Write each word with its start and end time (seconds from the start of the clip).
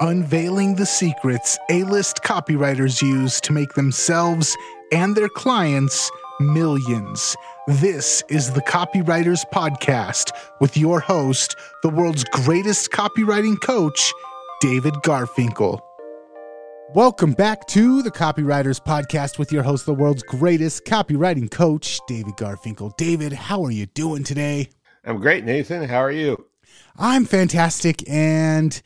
unveiling 0.00 0.76
the 0.76 0.86
secrets 0.86 1.58
A 1.70 1.82
list 1.84 2.22
copywriters 2.22 3.02
use 3.02 3.40
to 3.40 3.52
make 3.52 3.74
themselves 3.74 4.56
and 4.92 5.16
their 5.16 5.28
clients 5.28 6.10
millions. 6.40 7.34
This 7.66 8.22
is 8.28 8.52
the 8.52 8.62
Copywriters 8.62 9.44
Podcast 9.52 10.30
with 10.60 10.76
your 10.76 11.00
host, 11.00 11.56
the 11.82 11.88
world's 11.88 12.24
greatest 12.24 12.92
copywriting 12.92 13.60
coach, 13.60 14.12
David 14.60 14.94
Garfinkel. 15.02 15.80
Welcome 16.94 17.32
back 17.32 17.66
to 17.68 18.00
the 18.02 18.10
Copywriters 18.10 18.80
Podcast 18.80 19.36
with 19.36 19.52
your 19.52 19.64
host, 19.64 19.84
the 19.84 19.94
world's 19.94 20.22
greatest 20.22 20.84
copywriting 20.84 21.50
coach, 21.50 22.00
David 22.06 22.34
Garfinkel. 22.34 22.96
David, 22.96 23.32
how 23.32 23.64
are 23.64 23.72
you 23.72 23.86
doing 23.86 24.22
today? 24.22 24.70
I'm 25.04 25.18
great, 25.18 25.44
Nathan. 25.44 25.88
How 25.88 25.98
are 25.98 26.12
you? 26.12 26.46
I'm 26.96 27.24
fantastic. 27.24 28.08
And 28.08 28.80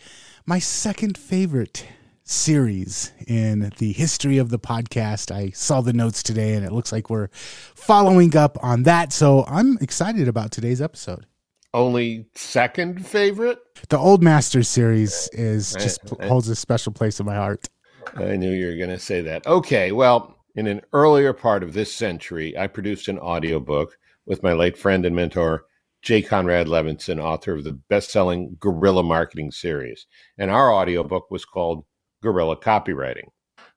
my 0.47 0.59
second 0.59 1.17
favorite 1.17 1.87
series 2.25 3.13
in 3.27 3.73
the 3.79 3.93
history 3.93 4.39
of 4.39 4.49
the 4.51 4.59
podcast. 4.59 5.31
I 5.35 5.51
saw 5.51 5.81
the 5.81 5.93
notes 5.93 6.23
today 6.23 6.55
and 6.55 6.65
it 6.65 6.73
looks 6.73 6.93
like 6.93 7.11
we're 7.11 7.29
following 7.33 8.37
up 8.37 8.59
on 8.63 8.85
that. 8.85 9.13
So 9.13 9.45
I'm 9.47 9.79
excited 9.81 10.29
about 10.29 10.51
today's 10.51 10.81
episode. 10.81 11.27
Only 11.75 12.27
second 12.35 13.07
favorite? 13.07 13.59
The 13.89 13.99
Old 13.99 14.23
Masters 14.23 14.69
series 14.69 15.29
is 15.33 15.73
just 15.75 16.01
I, 16.21 16.25
I, 16.25 16.29
holds 16.29 16.49
a 16.49 16.57
special 16.57 16.93
place 16.93 17.19
in 17.19 17.27
my 17.27 17.37
heart. 17.37 17.69
I 18.15 18.37
knew 18.37 18.51
you 18.51 18.67
were 18.67 18.77
going 18.77 18.91
to 18.91 18.99
say 18.99 19.23
that. 19.23 19.47
Okay, 19.47 19.93
well, 19.93 20.37
in 20.55 20.67
an 20.67 20.83
earlier 20.93 21.33
part 21.33 21.63
of 21.63 21.73
this 21.73 21.95
century, 21.95 22.57
I 22.59 22.67
produced 22.67 23.09
an 23.09 23.19
audiobook 23.19 23.97
with 24.27 24.43
my 24.43 24.53
late 24.53 24.77
friend 24.77 25.07
and 25.07 25.17
mentor 25.17 25.65
Jay 26.03 26.21
Conrad 26.21 26.67
Levinson, 26.67 27.23
author 27.23 27.55
of 27.55 27.65
the 27.65 27.73
best-selling 27.73 28.57
Guerrilla 28.59 29.03
Marketing 29.03 29.51
series. 29.51 30.07
And 30.37 30.51
our 30.51 30.73
audiobook 30.73 31.31
was 31.31 31.45
called 31.45 31.85
Guerrilla 32.23 32.57
Copywriting. 32.57 33.29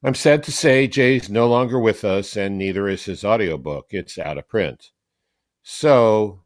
I'm 0.03 0.15
sad 0.15 0.43
to 0.43 0.51
say 0.51 0.87
Jay's 0.87 1.29
no 1.29 1.47
longer 1.47 1.79
with 1.79 2.03
us, 2.03 2.35
and 2.35 2.57
neither 2.57 2.87
is 2.87 3.05
his 3.05 3.23
audiobook. 3.23 3.87
It's 3.91 4.17
out 4.17 4.37
of 4.37 4.47
print. 4.47 4.91
So 5.63 6.43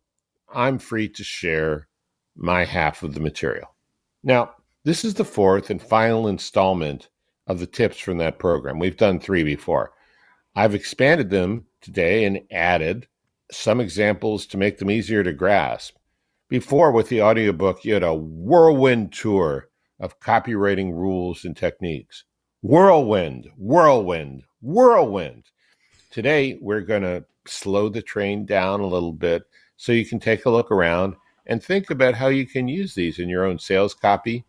I'm 0.53 0.79
free 0.79 1.09
to 1.09 1.23
share 1.23 1.87
my 2.35 2.65
half 2.65 3.03
of 3.03 3.13
the 3.13 3.19
material. 3.19 3.75
Now, 4.23 4.51
this 4.83 5.03
is 5.03 5.15
the 5.15 5.25
fourth 5.25 5.69
and 5.69 5.81
final 5.81 6.27
installment 6.27 7.09
of 7.47 7.59
the 7.59 7.67
tips 7.67 7.97
from 7.97 8.17
that 8.17 8.39
program. 8.39 8.79
We've 8.79 8.97
done 8.97 9.19
three 9.19 9.43
before. 9.43 9.91
I've 10.55 10.75
expanded 10.75 11.29
them 11.29 11.65
today 11.81 12.25
and 12.25 12.41
added 12.51 13.07
some 13.51 13.79
examples 13.79 14.45
to 14.47 14.57
make 14.57 14.77
them 14.77 14.91
easier 14.91 15.23
to 15.23 15.33
grasp. 15.33 15.95
Before, 16.49 16.91
with 16.91 17.09
the 17.09 17.21
audiobook, 17.21 17.85
you 17.85 17.93
had 17.93 18.03
a 18.03 18.13
whirlwind 18.13 19.13
tour 19.13 19.69
of 19.99 20.19
copywriting 20.19 20.93
rules 20.93 21.45
and 21.45 21.55
techniques. 21.55 22.23
Whirlwind, 22.61 23.49
whirlwind, 23.57 24.43
whirlwind. 24.61 25.43
Today, 26.09 26.57
we're 26.61 26.81
going 26.81 27.03
to 27.03 27.25
slow 27.45 27.89
the 27.89 28.01
train 28.01 28.45
down 28.45 28.79
a 28.79 28.87
little 28.87 29.13
bit 29.13 29.43
so 29.77 29.91
you 29.91 30.05
can 30.05 30.19
take 30.19 30.45
a 30.45 30.49
look 30.49 30.71
around 30.71 31.15
and 31.45 31.63
think 31.63 31.89
about 31.89 32.15
how 32.15 32.27
you 32.27 32.45
can 32.45 32.67
use 32.67 32.93
these 32.93 33.19
in 33.19 33.29
your 33.29 33.45
own 33.45 33.57
sales 33.59 33.93
copy, 33.93 34.43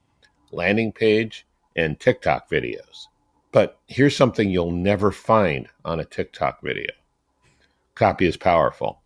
landing 0.53 0.93
page, 0.93 1.47
and 1.77 1.99
TikTok 2.01 2.51
videos. 2.51 3.07
But 3.53 3.79
here's 3.87 4.17
something 4.17 4.51
you'll 4.51 4.71
never 4.71 5.13
find 5.13 5.69
on 5.85 6.01
a 6.01 6.05
TikTok 6.05 6.63
video 6.63 6.91
Copy 8.01 8.25
is 8.25 8.39
powerful. 8.39 9.03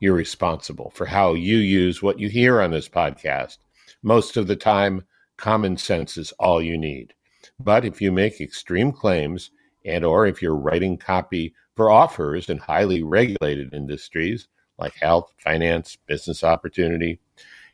You're 0.00 0.12
responsible 0.12 0.92
for 0.94 1.06
how 1.06 1.32
you 1.32 1.56
use 1.56 2.02
what 2.02 2.18
you 2.18 2.28
hear 2.28 2.60
on 2.60 2.72
this 2.72 2.90
podcast. 2.90 3.56
Most 4.02 4.36
of 4.36 4.48
the 4.48 4.54
time, 4.54 5.06
common 5.38 5.78
sense 5.78 6.18
is 6.18 6.30
all 6.32 6.60
you 6.60 6.76
need. 6.76 7.14
But 7.58 7.86
if 7.86 8.02
you 8.02 8.12
make 8.12 8.42
extreme 8.42 8.92
claims 8.92 9.50
and 9.86 10.04
or 10.04 10.26
if 10.26 10.42
you're 10.42 10.58
writing 10.58 10.98
copy 10.98 11.54
for 11.74 11.90
offers 11.90 12.50
in 12.50 12.58
highly 12.58 13.02
regulated 13.02 13.72
industries 13.72 14.46
like 14.78 14.92
health, 14.96 15.32
finance, 15.38 15.96
business 16.06 16.44
opportunity, 16.44 17.20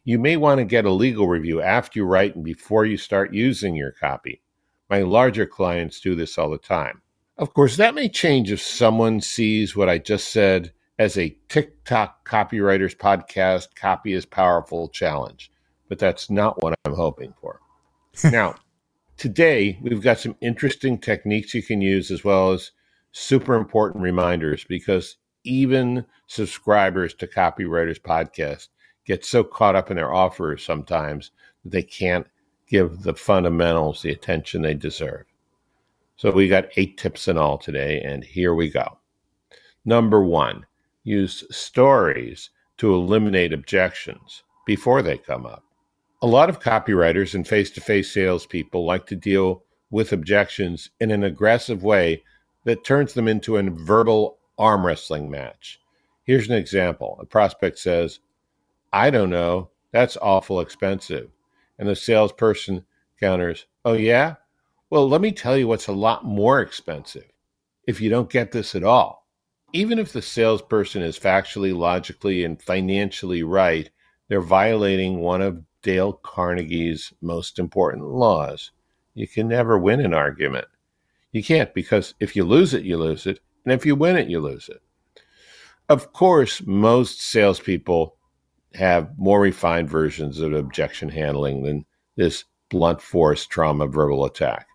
you 0.04 0.20
may 0.20 0.36
want 0.36 0.58
to 0.58 0.64
get 0.64 0.84
a 0.84 0.92
legal 0.92 1.26
review 1.26 1.60
after 1.60 1.98
you 1.98 2.04
write 2.04 2.36
and 2.36 2.44
before 2.44 2.84
you 2.84 2.96
start 2.96 3.34
using 3.34 3.74
your 3.74 3.90
copy. 3.90 4.40
My 4.88 5.02
larger 5.02 5.46
clients 5.46 5.98
do 5.98 6.14
this 6.14 6.38
all 6.38 6.48
the 6.50 6.58
time. 6.58 7.02
Of 7.40 7.54
course, 7.54 7.78
that 7.78 7.94
may 7.94 8.10
change 8.10 8.52
if 8.52 8.60
someone 8.60 9.22
sees 9.22 9.74
what 9.74 9.88
I 9.88 9.96
just 9.96 10.30
said 10.30 10.74
as 10.98 11.16
a 11.16 11.34
TikTok 11.48 12.28
copywriters 12.28 12.94
podcast 12.94 13.74
copy 13.74 14.12
is 14.12 14.26
powerful 14.26 14.90
challenge, 14.90 15.50
but 15.88 15.98
that's 15.98 16.28
not 16.28 16.62
what 16.62 16.74
I'm 16.84 16.92
hoping 16.92 17.32
for. 17.40 17.58
now, 18.30 18.56
today 19.16 19.78
we've 19.80 20.02
got 20.02 20.20
some 20.20 20.36
interesting 20.42 20.98
techniques 20.98 21.54
you 21.54 21.62
can 21.62 21.80
use 21.80 22.10
as 22.10 22.22
well 22.22 22.52
as 22.52 22.72
super 23.12 23.54
important 23.54 24.02
reminders 24.02 24.64
because 24.64 25.16
even 25.42 26.04
subscribers 26.26 27.14
to 27.14 27.26
copywriters 27.26 27.98
podcast 27.98 28.68
get 29.06 29.24
so 29.24 29.42
caught 29.42 29.76
up 29.76 29.90
in 29.90 29.96
their 29.96 30.12
offers 30.12 30.62
sometimes 30.62 31.30
that 31.64 31.72
they 31.72 31.82
can't 31.82 32.26
give 32.68 33.02
the 33.02 33.14
fundamentals 33.14 34.02
the 34.02 34.10
attention 34.10 34.60
they 34.60 34.74
deserve. 34.74 35.24
So 36.20 36.30
we 36.30 36.48
got 36.48 36.68
eight 36.76 36.98
tips 36.98 37.28
in 37.28 37.38
all 37.38 37.56
today, 37.56 38.02
and 38.02 38.22
here 38.22 38.54
we 38.54 38.68
go. 38.68 38.98
Number 39.86 40.22
one, 40.22 40.66
use 41.02 41.44
stories 41.50 42.50
to 42.76 42.92
eliminate 42.92 43.54
objections 43.54 44.42
before 44.66 45.00
they 45.00 45.16
come 45.16 45.46
up. 45.46 45.64
A 46.20 46.26
lot 46.26 46.50
of 46.50 46.60
copywriters 46.60 47.34
and 47.34 47.48
face 47.48 47.70
to 47.70 47.80
face 47.80 48.12
salespeople 48.12 48.84
like 48.84 49.06
to 49.06 49.16
deal 49.16 49.64
with 49.88 50.12
objections 50.12 50.90
in 51.00 51.10
an 51.10 51.24
aggressive 51.24 51.82
way 51.82 52.22
that 52.64 52.84
turns 52.84 53.14
them 53.14 53.26
into 53.26 53.56
a 53.56 53.62
verbal 53.70 54.36
arm 54.58 54.84
wrestling 54.84 55.30
match. 55.30 55.80
Here's 56.24 56.50
an 56.50 56.54
example 56.54 57.16
a 57.18 57.24
prospect 57.24 57.78
says, 57.78 58.18
I 58.92 59.08
don't 59.08 59.30
know, 59.30 59.70
that's 59.90 60.18
awful 60.20 60.60
expensive. 60.60 61.30
And 61.78 61.88
the 61.88 61.96
salesperson 61.96 62.84
counters, 63.18 63.64
Oh, 63.86 63.94
yeah? 63.94 64.34
Well, 64.90 65.08
let 65.08 65.20
me 65.20 65.30
tell 65.30 65.56
you 65.56 65.68
what's 65.68 65.86
a 65.86 65.92
lot 65.92 66.24
more 66.24 66.60
expensive 66.60 67.30
if 67.86 68.00
you 68.00 68.10
don't 68.10 68.28
get 68.28 68.50
this 68.50 68.74
at 68.74 68.82
all. 68.82 69.28
Even 69.72 70.00
if 70.00 70.12
the 70.12 70.20
salesperson 70.20 71.00
is 71.00 71.16
factually, 71.16 71.72
logically, 71.72 72.42
and 72.42 72.60
financially 72.60 73.44
right, 73.44 73.88
they're 74.28 74.40
violating 74.40 75.20
one 75.20 75.42
of 75.42 75.62
Dale 75.82 76.12
Carnegie's 76.12 77.12
most 77.20 77.60
important 77.60 78.04
laws. 78.04 78.72
You 79.14 79.28
can 79.28 79.46
never 79.46 79.78
win 79.78 80.00
an 80.00 80.12
argument. 80.12 80.66
You 81.30 81.44
can't 81.44 81.72
because 81.72 82.14
if 82.18 82.34
you 82.34 82.42
lose 82.42 82.74
it, 82.74 82.82
you 82.82 82.96
lose 82.96 83.28
it. 83.28 83.38
And 83.64 83.72
if 83.72 83.86
you 83.86 83.94
win 83.94 84.16
it, 84.16 84.28
you 84.28 84.40
lose 84.40 84.68
it. 84.68 84.82
Of 85.88 86.12
course, 86.12 86.62
most 86.66 87.20
salespeople 87.20 88.16
have 88.74 89.16
more 89.16 89.40
refined 89.40 89.88
versions 89.88 90.40
of 90.40 90.52
objection 90.52 91.10
handling 91.10 91.62
than 91.62 91.84
this 92.16 92.44
blunt 92.70 93.00
force 93.00 93.46
trauma 93.46 93.86
verbal 93.86 94.24
attack. 94.24 94.66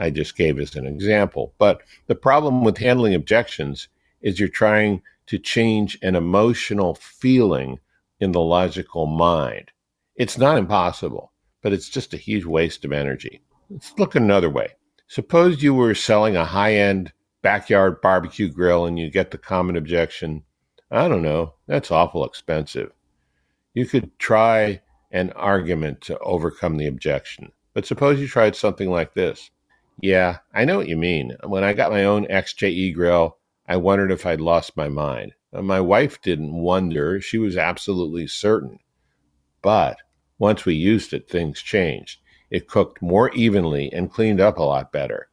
I 0.00 0.10
just 0.10 0.36
gave 0.36 0.58
as 0.58 0.74
an 0.74 0.86
example. 0.86 1.54
But 1.58 1.82
the 2.06 2.14
problem 2.14 2.64
with 2.64 2.78
handling 2.78 3.14
objections 3.14 3.88
is 4.22 4.40
you're 4.40 4.48
trying 4.48 5.02
to 5.26 5.38
change 5.38 5.98
an 6.02 6.16
emotional 6.16 6.94
feeling 6.94 7.78
in 8.18 8.32
the 8.32 8.40
logical 8.40 9.06
mind. 9.06 9.70
It's 10.16 10.38
not 10.38 10.58
impossible, 10.58 11.32
but 11.62 11.72
it's 11.72 11.88
just 11.88 12.14
a 12.14 12.18
huge 12.18 12.44
waste 12.44 12.84
of 12.84 12.92
energy. 12.92 13.42
Let's 13.68 13.96
look 13.98 14.14
another 14.14 14.50
way. 14.50 14.70
Suppose 15.06 15.62
you 15.62 15.74
were 15.74 15.94
selling 15.94 16.36
a 16.36 16.44
high 16.44 16.74
end 16.74 17.12
backyard 17.42 18.00
barbecue 18.00 18.48
grill 18.48 18.86
and 18.86 18.98
you 18.98 19.10
get 19.10 19.30
the 19.30 19.38
common 19.38 19.76
objection 19.76 20.42
I 20.90 21.06
don't 21.06 21.22
know, 21.22 21.54
that's 21.68 21.92
awful 21.92 22.24
expensive. 22.24 22.90
You 23.74 23.86
could 23.86 24.18
try 24.18 24.82
an 25.12 25.30
argument 25.32 26.00
to 26.02 26.18
overcome 26.18 26.78
the 26.78 26.88
objection. 26.88 27.52
But 27.74 27.86
suppose 27.86 28.18
you 28.20 28.26
tried 28.26 28.56
something 28.56 28.90
like 28.90 29.14
this 29.14 29.50
yeah, 30.02 30.38
I 30.54 30.64
know 30.64 30.78
what 30.78 30.88
you 30.88 30.96
mean. 30.96 31.36
When 31.44 31.64
I 31.64 31.72
got 31.72 31.92
my 31.92 32.04
own 32.04 32.26
XJE 32.26 32.94
grill, 32.94 33.38
I 33.66 33.76
wondered 33.76 34.10
if 34.10 34.26
I'd 34.26 34.40
lost 34.40 34.76
my 34.76 34.88
mind. 34.88 35.32
My 35.52 35.80
wife 35.80 36.20
didn't 36.22 36.54
wonder, 36.54 37.20
she 37.20 37.38
was 37.38 37.56
absolutely 37.56 38.26
certain. 38.26 38.78
But 39.62 39.98
once 40.38 40.64
we 40.64 40.74
used 40.74 41.12
it, 41.12 41.28
things 41.28 41.60
changed. 41.60 42.20
It 42.50 42.68
cooked 42.68 43.02
more 43.02 43.30
evenly 43.32 43.92
and 43.92 44.10
cleaned 44.10 44.40
up 44.40 44.58
a 44.58 44.62
lot 44.62 44.92
better. 44.92 45.28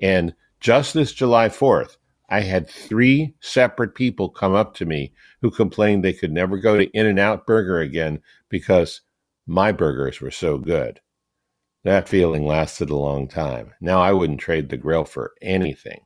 And 0.00 0.34
just 0.60 0.94
this 0.94 1.12
July 1.12 1.48
4th, 1.48 1.96
I 2.28 2.40
had 2.40 2.68
three 2.68 3.34
separate 3.40 3.94
people 3.94 4.28
come 4.28 4.54
up 4.54 4.74
to 4.76 4.84
me 4.84 5.12
who 5.42 5.50
complained 5.50 6.02
they 6.02 6.12
could 6.12 6.32
never 6.32 6.58
go 6.58 6.76
to 6.76 6.90
In 6.90 7.06
N 7.06 7.18
Out 7.18 7.46
Burger 7.46 7.78
again 7.78 8.20
because 8.48 9.02
my 9.46 9.70
burgers 9.70 10.20
were 10.20 10.32
so 10.32 10.58
good. 10.58 11.00
That 11.86 12.08
feeling 12.08 12.44
lasted 12.44 12.90
a 12.90 12.96
long 12.96 13.28
time. 13.28 13.72
Now 13.80 14.02
I 14.02 14.12
wouldn't 14.12 14.40
trade 14.40 14.68
the 14.68 14.76
grill 14.76 15.04
for 15.04 15.32
anything. 15.40 16.00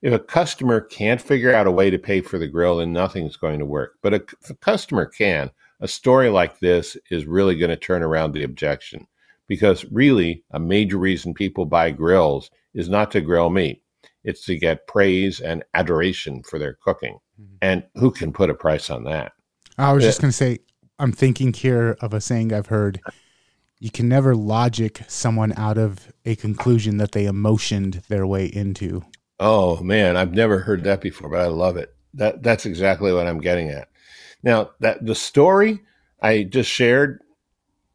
If 0.00 0.12
a 0.12 0.18
customer 0.18 0.80
can't 0.80 1.20
figure 1.20 1.54
out 1.54 1.66
a 1.66 1.70
way 1.70 1.90
to 1.90 1.98
pay 1.98 2.22
for 2.22 2.38
the 2.38 2.48
grill, 2.48 2.78
then 2.78 2.92
nothing's 2.92 3.36
going 3.36 3.58
to 3.58 3.66
work. 3.66 3.96
But 4.02 4.14
if 4.14 4.50
a 4.50 4.54
customer 4.54 5.06
can, 5.06 5.50
a 5.80 5.88
story 5.88 6.30
like 6.30 6.58
this 6.58 6.96
is 7.10 7.26
really 7.26 7.56
going 7.56 7.70
to 7.70 7.76
turn 7.76 8.02
around 8.02 8.32
the 8.32 8.44
objection. 8.44 9.06
because 9.48 9.84
really 9.86 10.44
a 10.50 10.58
major 10.58 10.98
reason 10.98 11.34
people 11.34 11.64
buy 11.64 11.90
grills 11.90 12.50
is 12.74 12.88
not 12.88 13.10
to 13.12 13.20
grill 13.20 13.50
meat. 13.50 13.82
It's 14.24 14.44
to 14.46 14.58
get 14.58 14.86
praise 14.86 15.40
and 15.40 15.64
adoration 15.74 16.42
for 16.42 16.58
their 16.58 16.74
cooking. 16.74 17.18
Mm-hmm. 17.40 17.56
And 17.62 17.84
who 17.94 18.10
can 18.10 18.32
put 18.32 18.50
a 18.50 18.54
price 18.54 18.90
on 18.90 19.04
that? 19.04 19.32
I 19.78 19.92
was 19.92 20.02
just 20.02 20.20
going 20.20 20.30
to 20.30 20.36
say, 20.36 20.58
I'm 20.98 21.12
thinking 21.12 21.52
here 21.52 21.96
of 22.00 22.12
a 22.14 22.20
saying 22.20 22.52
I've 22.52 22.66
heard 22.66 23.00
you 23.78 23.90
can 23.90 24.08
never 24.08 24.34
logic 24.34 25.02
someone 25.06 25.52
out 25.56 25.78
of 25.78 26.12
a 26.24 26.36
conclusion 26.36 26.96
that 26.96 27.12
they 27.12 27.26
emotioned 27.26 28.02
their 28.08 28.26
way 28.26 28.46
into. 28.46 29.04
Oh 29.38 29.82
man, 29.82 30.16
I've 30.16 30.32
never 30.32 30.60
heard 30.60 30.84
that 30.84 31.00
before, 31.00 31.28
but 31.28 31.40
I 31.40 31.46
love 31.46 31.76
it. 31.76 31.94
That 32.14 32.42
that's 32.42 32.66
exactly 32.66 33.12
what 33.12 33.26
I'm 33.26 33.40
getting 33.40 33.68
at. 33.70 33.88
Now, 34.42 34.70
that 34.80 35.04
the 35.04 35.14
story 35.14 35.80
I 36.20 36.44
just 36.44 36.70
shared 36.70 37.20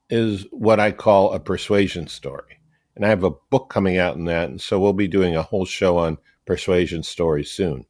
is 0.10 0.46
what 0.52 0.80
I 0.80 0.92
call 0.92 1.34
a 1.34 1.40
persuasion 1.40 2.08
story. 2.08 2.60
And 2.96 3.06
I 3.06 3.10
have 3.10 3.24
a 3.24 3.32
book 3.32 3.70
coming 3.70 3.98
out 3.98 4.18
in 4.18 4.26
that, 4.26 4.50
and 4.50 4.62
so 4.62 4.80
we'll 4.80 4.94
be 4.94 5.08
doing 5.08 5.36
a 5.36 5.42
whole 5.42 5.66
show 5.66 5.98
on 5.98 6.18
persuasion 6.46 7.02
stories 7.04 7.50
soon. 7.50 7.86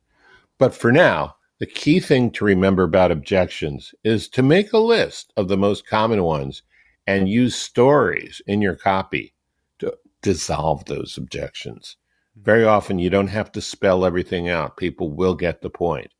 But 0.59 0.75
for 0.75 0.91
now, 0.91 1.35
the 1.59 1.65
key 1.65 1.99
thing 1.99 2.31
to 2.31 2.45
remember 2.45 2.83
about 2.83 3.11
objections 3.11 3.93
is 4.03 4.29
to 4.29 4.43
make 4.43 4.71
a 4.71 4.77
list 4.77 5.33
of 5.35 5.47
the 5.47 5.57
most 5.57 5.87
common 5.87 6.23
ones 6.23 6.61
and 7.07 7.29
use 7.29 7.55
stories 7.55 8.41
in 8.47 8.61
your 8.61 8.75
copy 8.75 9.33
to 9.79 9.95
dissolve 10.21 10.85
those 10.85 11.17
objections. 11.17 11.97
Hmm. 12.35 12.43
Very 12.43 12.63
often, 12.63 12.99
you 12.99 13.09
don't 13.09 13.27
have 13.27 13.51
to 13.53 13.61
spell 13.61 14.05
everything 14.05 14.49
out. 14.49 14.77
People 14.77 15.11
will 15.11 15.35
get 15.35 15.61
the 15.61 15.69
point. 15.69 16.11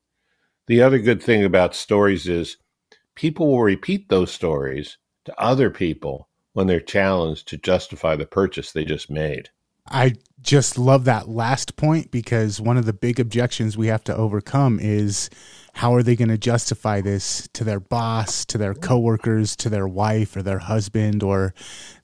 The 0.67 0.81
other 0.81 0.99
good 0.99 1.21
thing 1.21 1.43
about 1.43 1.75
stories 1.75 2.27
is 2.27 2.57
people 3.15 3.47
will 3.47 3.61
repeat 3.61 4.09
those 4.09 4.31
stories 4.31 4.97
to 5.25 5.39
other 5.39 5.69
people 5.69 6.29
when 6.53 6.67
they're 6.67 6.79
challenged 6.79 7.47
to 7.47 7.57
justify 7.57 8.15
the 8.15 8.25
purchase 8.25 8.71
they 8.71 8.85
just 8.85 9.09
made. 9.09 9.49
I 9.87 10.13
just 10.41 10.77
love 10.77 11.05
that 11.05 11.27
last 11.27 11.75
point 11.75 12.11
because 12.11 12.61
one 12.61 12.77
of 12.77 12.85
the 12.85 12.93
big 12.93 13.19
objections 13.19 13.77
we 13.77 13.87
have 13.87 14.03
to 14.05 14.15
overcome 14.15 14.79
is 14.81 15.29
how 15.73 15.93
are 15.95 16.03
they 16.03 16.15
going 16.15 16.29
to 16.29 16.37
justify 16.37 17.01
this 17.01 17.47
to 17.53 17.63
their 17.63 17.79
boss, 17.79 18.45
to 18.45 18.57
their 18.57 18.73
coworkers, 18.73 19.55
to 19.57 19.69
their 19.69 19.87
wife 19.87 20.35
or 20.35 20.43
their 20.43 20.59
husband 20.59 21.23
or 21.23 21.53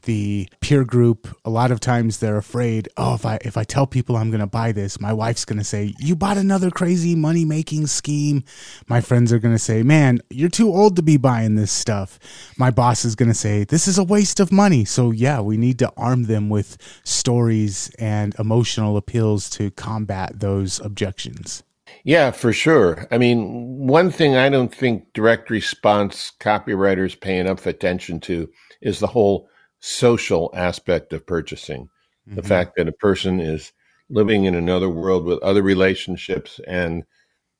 the 0.04 0.48
peer 0.62 0.84
group? 0.84 1.28
A 1.44 1.50
lot 1.50 1.72
of 1.72 1.80
times 1.80 2.19
they're 2.19 2.38
afraid, 2.38 2.88
oh, 2.98 3.16
if 3.16 3.25
I 3.25 3.40
if 3.42 3.58
I 3.58 3.64
tell 3.64 3.86
people 3.86 4.16
I'm 4.16 4.30
going 4.31 4.40
to 4.40 4.48
buy 4.48 4.72
this, 4.72 5.00
my 5.00 5.14
wife's 5.14 5.46
going 5.46 5.60
to 5.60 5.66
say, 5.66 5.94
"You 6.00 6.16
bought 6.16 6.38
another 6.38 6.72
crazy 6.72 7.16
money-making 7.16 7.88
scheme." 7.88 8.44
My 8.88 9.02
friends 9.02 9.34
are 9.34 9.40
going 9.40 9.56
to 9.56 9.60
say, 9.60 9.84
"Man, 9.84 10.20
you're 10.30 10.50
too 10.50 10.74
old 10.74 10.96
to 10.96 11.02
be 11.02 11.18
buying 11.18 11.56
this 11.56 11.72
stuff." 11.72 12.20
My 12.58 12.72
boss 12.72 13.06
is 13.06 13.16
going 13.16 13.30
to 13.30 13.36
say, 13.36 13.63
"This 13.66 13.88
is 13.88 13.98
a 13.98 14.04
waste 14.04 14.40
of 14.40 14.52
money." 14.52 14.86
So, 14.86 15.12
yeah, 15.12 15.42
we 15.42 15.58
need 15.58 15.78
to 15.80 15.92
arm 15.98 16.24
them 16.24 16.50
with 16.50 16.78
stories 17.04 17.92
and 18.00 18.34
emotional 18.40 18.98
appeals 18.98 19.50
to 19.52 19.72
combat 19.72 20.40
those 20.40 20.80
objections. 20.80 21.63
Yeah, 22.07 22.31
for 22.31 22.54
sure. 22.54 23.06
I 23.12 23.18
mean, 23.18 23.86
one 23.86 24.12
thing 24.12 24.38
I 24.38 24.48
don't 24.48 24.74
think 24.74 25.12
direct 25.12 25.50
response 25.50 26.31
copywriters 26.39 27.19
pay 27.19 27.38
enough 27.38 27.65
attention 27.65 28.21
to 28.21 28.50
is 28.81 29.00
the 29.00 29.07
whole 29.07 29.50
social 29.81 30.50
aspect 30.54 31.12
of 31.12 31.27
purchasing. 31.27 31.89
Mm-hmm. 32.25 32.36
The 32.36 32.44
fact 32.44 32.77
that 32.77 32.88
a 32.88 32.94
person 32.94 33.42
is 33.42 33.74
living 34.09 34.45
in 34.45 34.56
another 34.56 34.88
world 34.88 35.25
with 35.25 35.44
other 35.44 35.62
relationships 35.62 36.62
and 36.65 37.04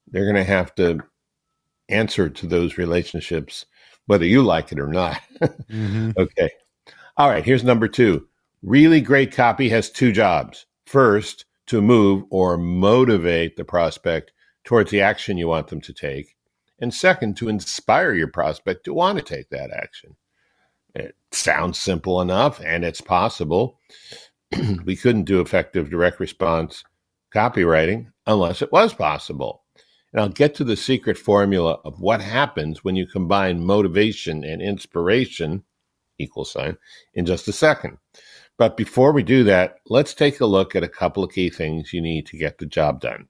they're 0.07 0.23
going 0.23 0.35
to 0.35 0.50
have 0.50 0.73
to 0.75 1.01
answer 1.89 2.29
to 2.29 2.47
those 2.47 2.77
relationships, 2.77 3.65
whether 4.05 4.25
you 4.25 4.43
like 4.43 4.71
it 4.71 4.79
or 4.79 4.88
not. 4.88 5.19
mm-hmm. 5.41 6.11
Okay. 6.17 6.50
All 7.17 7.29
right. 7.29 7.43
Here's 7.43 7.65
number 7.65 7.89
two. 7.89 8.25
Really 8.63 9.01
great 9.01 9.33
copy 9.33 9.67
has 9.67 9.89
two 9.89 10.13
jobs. 10.13 10.67
First, 10.85 11.43
to 11.65 11.81
move 11.81 12.23
or 12.29 12.57
motivate 12.57 13.57
the 13.57 13.65
prospect 13.65 14.31
towards 14.67 14.91
the 14.91 14.99
action 14.99 15.37
you 15.37 15.47
want 15.47 15.69
them 15.69 15.79
to 15.79 15.93
take. 15.93 16.35
And 16.77 16.93
second, 16.93 17.37
to 17.37 17.47
inspire 17.47 18.13
your 18.13 18.27
prospect 18.27 18.83
to 18.83 18.93
want 18.93 19.17
to 19.17 19.23
take 19.23 19.49
that 19.49 19.71
action. 19.71 20.17
It 20.93 21.15
sounds 21.31 21.79
simple 21.79 22.19
enough 22.19 22.59
and 22.59 22.83
it's 22.83 22.99
possible. 22.99 23.79
we 24.83 24.97
couldn't 24.97 25.23
do 25.23 25.39
effective 25.39 25.89
direct 25.89 26.19
response 26.19 26.83
copywriting 27.33 28.07
unless 28.25 28.61
it 28.61 28.73
was 28.73 28.93
possible. 28.93 29.63
And 30.11 30.19
I'll 30.19 30.27
get 30.27 30.53
to 30.55 30.65
the 30.65 30.75
secret 30.75 31.17
formula 31.17 31.79
of 31.85 32.01
what 32.01 32.19
happens 32.19 32.83
when 32.83 32.97
you 32.97 33.07
combine 33.07 33.65
motivation 33.65 34.43
and 34.43 34.61
inspiration, 34.61 35.63
equal 36.17 36.43
sign, 36.43 36.77
in 37.13 37.25
just 37.25 37.47
a 37.47 37.53
second. 37.53 37.99
But 38.57 38.75
before 38.75 39.13
we 39.13 39.23
do 39.23 39.45
that, 39.45 39.77
let's 39.87 40.13
take 40.13 40.41
a 40.41 40.45
look 40.45 40.75
at 40.75 40.83
a 40.83 40.89
couple 40.89 41.23
of 41.23 41.31
key 41.31 41.49
things 41.49 41.93
you 41.93 42.01
need 42.01 42.25
to 42.27 42.37
get 42.37 42.57
the 42.57 42.65
job 42.65 42.99
done 42.99 43.29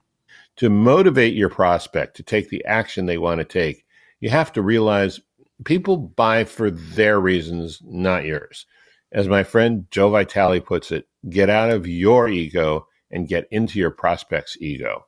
to 0.58 0.70
motivate 0.70 1.36
your 1.36 1.50
prospect 1.50 2.16
to 2.18 2.24
take 2.24 2.50
the 2.50 2.66
action 2.66 3.06
they 3.06 3.18
want 3.18 3.40
to 3.40 3.46
take, 3.46 3.86
you 4.20 4.30
have 4.30 4.52
to 4.54 4.62
realize 4.62 5.20
people 5.64 5.98
buy 5.98 6.44
for 6.44 6.70
their 6.70 7.20
reasons, 7.20 7.82
not 7.84 8.26
yours. 8.26 8.66
As 9.12 9.28
my 9.28 9.44
friend 9.44 9.86
Joe 9.92 10.10
Vitale 10.10 10.60
puts 10.60 10.92
it, 10.92 11.08
get 11.30 11.50
out 11.50 11.70
of 11.70 11.88
your 11.88 12.28
ego 12.28 12.88
and 13.10 13.28
get 13.28 13.48
into 13.52 13.80
your 13.80 13.92
prospect's 13.92 14.58
ego. 14.60 15.06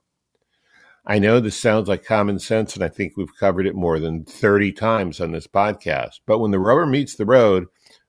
I 1.06 1.18
know 1.18 1.40
this 1.40 1.57
sounds 1.57 1.88
like 1.88 2.06
common 2.06 2.40
sense, 2.40 2.75
and 2.75 2.84
I 2.84 2.88
think 2.88 3.18
we've 3.18 3.36
covered 3.40 3.66
it 3.66 3.75
more 3.75 4.00
than 4.00 4.25
30 4.25 4.72
times 4.74 5.19
on 5.19 5.31
this 5.31 5.48
podcast. 5.48 6.19
But 6.25 6.40
when 6.40 6.51
the 6.51 6.60
rubber 6.60 6.86
meets 6.86 7.16
the 7.16 7.25
road, 7.25 7.66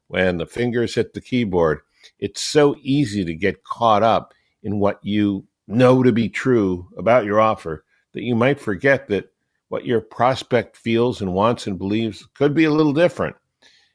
when 0.08 0.36
the 0.36 0.46
fingers 0.46 0.94
hit 0.94 1.14
the 1.14 1.20
keyboard, 1.20 1.80
it's 2.18 2.42
so 2.42 2.76
easy 2.82 3.24
to 3.24 3.34
get 3.34 3.64
caught 3.64 4.02
up 4.02 4.34
in 4.62 4.78
what 4.78 4.98
you 5.02 5.46
know 5.70 6.02
to 6.02 6.12
be 6.12 6.28
true 6.28 6.88
about 6.96 7.24
your 7.24 7.40
offer 7.40 7.84
that 8.12 8.22
you 8.22 8.34
might 8.34 8.60
forget 8.60 9.08
that 9.08 9.32
what 9.68 9.86
your 9.86 10.00
prospect 10.00 10.76
feels 10.76 11.20
and 11.20 11.32
wants 11.32 11.66
and 11.66 11.78
believes 11.78 12.26
could 12.34 12.54
be 12.54 12.64
a 12.64 12.70
little 12.70 12.92
different, 12.92 13.36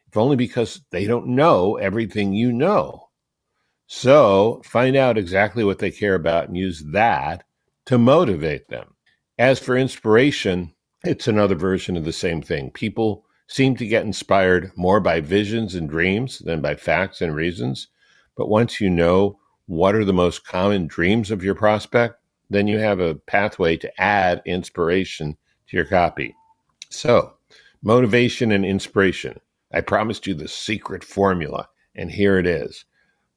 if 0.08 0.18
only 0.18 0.36
because 0.36 0.82
they 0.92 1.06
don't 1.06 1.28
know 1.28 1.76
everything 1.76 2.34
you 2.34 2.52
know. 2.52 3.10
So 3.88 4.62
find 4.64 4.96
out 4.96 5.18
exactly 5.18 5.64
what 5.64 5.80
they 5.80 5.92
care 5.92 6.16
about 6.16 6.48
and 6.48 6.58
use 6.58 6.84
that 6.92 7.44
to 7.86 7.98
motivate 7.98 8.68
them. 8.70 8.96
As 9.38 9.60
for 9.60 9.78
inspiration, 9.78 10.74
it's 11.04 11.28
another 11.28 11.56
version 11.56 11.98
of 11.98 12.06
the 12.06 12.14
same 12.14 12.42
thing. 12.42 12.72
People 12.72 13.26
seem 13.48 13.76
to 13.76 13.86
get 13.86 14.06
inspired 14.06 14.72
more 14.76 15.00
by 15.00 15.20
visions 15.22 15.76
and 15.76 15.90
dreams 15.90 16.40
than 16.40 16.62
by 16.62 16.76
facts 16.76 17.22
and 17.22 17.36
reasons. 17.36 17.90
But 18.36 18.50
once 18.50 18.82
you 18.82 18.90
know 18.90 19.40
what 19.68 19.96
are 19.96 20.06
the 20.06 20.14
most 20.14 20.46
common 20.46 20.88
dreams 20.88 21.32
of 21.32 21.44
your 21.44 21.56
prospect, 21.56 22.16
then 22.50 22.68
you 22.68 22.78
have 22.80 23.00
a 23.00 23.16
pathway 23.16 23.78
to 23.78 24.02
add 24.02 24.42
inspiration 24.46 25.38
to 25.68 25.78
your 25.78 25.86
copy. 25.86 26.36
So, 26.90 27.34
motivation 27.82 28.52
and 28.52 28.66
inspiration. 28.66 29.40
I 29.74 29.82
promised 29.82 30.28
you 30.28 30.34
the 30.34 30.48
secret 30.48 31.04
formula, 31.04 31.68
and 31.96 32.12
here 32.12 32.38
it 32.38 32.46
is 32.46 32.86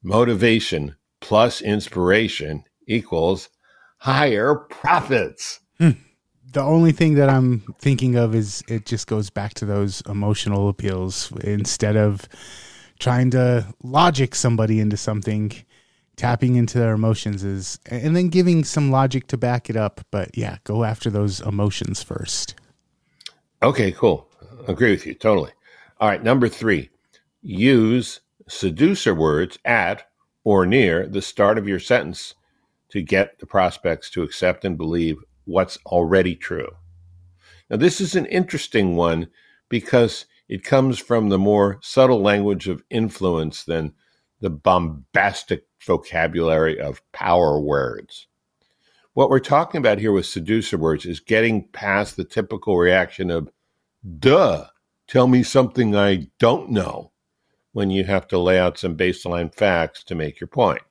motivation 0.03 0.95
plus 1.19 1.61
inspiration 1.61 2.63
equals 2.87 3.49
higher 3.97 4.55
profits. 4.55 5.59
Hmm. 5.77 5.91
The 6.51 6.61
only 6.61 6.91
thing 6.91 7.15
that 7.15 7.29
I'm 7.29 7.61
thinking 7.79 8.15
of 8.15 8.33
is 8.33 8.63
it 8.67 8.85
just 8.85 9.07
goes 9.07 9.29
back 9.29 9.53
to 9.55 9.65
those 9.65 10.01
emotional 10.07 10.69
appeals. 10.69 11.31
Instead 11.43 11.95
of 11.95 12.27
trying 12.99 13.29
to 13.31 13.67
logic 13.83 14.33
somebody 14.33 14.79
into 14.79 14.97
something, 14.97 15.51
tapping 16.19 16.57
into 16.57 16.77
their 16.77 16.91
emotions 16.91 17.45
is 17.45 17.79
and 17.85 18.13
then 18.13 18.27
giving 18.27 18.65
some 18.65 18.91
logic 18.91 19.25
to 19.25 19.37
back 19.37 19.69
it 19.69 19.77
up 19.77 20.01
but 20.11 20.37
yeah 20.37 20.57
go 20.65 20.83
after 20.83 21.09
those 21.09 21.39
emotions 21.39 22.03
first. 22.03 22.55
Okay 23.63 23.93
cool. 23.93 24.29
Agree 24.67 24.91
with 24.91 25.05
you 25.05 25.13
totally. 25.13 25.51
All 25.97 26.09
right 26.09 26.21
number 26.21 26.49
three 26.49 26.89
use 27.41 28.19
seducer 28.49 29.15
words 29.15 29.57
at 29.63 30.09
or 30.43 30.65
near 30.65 31.07
the 31.07 31.21
start 31.21 31.57
of 31.57 31.69
your 31.69 31.79
sentence 31.79 32.35
to 32.89 33.01
get 33.01 33.39
the 33.39 33.45
prospects 33.45 34.09
to 34.09 34.21
accept 34.21 34.65
and 34.65 34.77
believe 34.77 35.15
what's 35.45 35.77
already 35.85 36.35
true. 36.35 36.67
Now 37.69 37.77
this 37.77 38.01
is 38.01 38.17
an 38.17 38.25
interesting 38.25 38.97
one 38.97 39.29
because 39.69 40.25
it 40.49 40.65
comes 40.65 40.99
from 40.99 41.29
the 41.29 41.39
more 41.39 41.79
subtle 41.81 42.21
language 42.21 42.67
of 42.67 42.83
influence 42.89 43.63
than 43.63 43.93
the 44.41 44.49
bombastic 44.49 45.65
vocabulary 45.85 46.79
of 46.79 47.01
power 47.11 47.59
words. 47.59 48.27
What 49.13 49.29
we're 49.29 49.39
talking 49.39 49.79
about 49.79 49.99
here 49.99 50.11
with 50.11 50.25
seducer 50.25 50.77
words 50.77 51.05
is 51.05 51.19
getting 51.19 51.67
past 51.69 52.15
the 52.15 52.23
typical 52.23 52.77
reaction 52.77 53.31
of, 53.31 53.49
duh, 54.19 54.67
tell 55.07 55.27
me 55.27 55.43
something 55.43 55.95
I 55.95 56.27
don't 56.39 56.69
know, 56.69 57.11
when 57.73 57.89
you 57.89 58.03
have 58.05 58.27
to 58.29 58.37
lay 58.37 58.59
out 58.59 58.77
some 58.77 58.95
baseline 58.95 59.53
facts 59.53 60.03
to 60.05 60.15
make 60.15 60.39
your 60.39 60.47
point. 60.47 60.81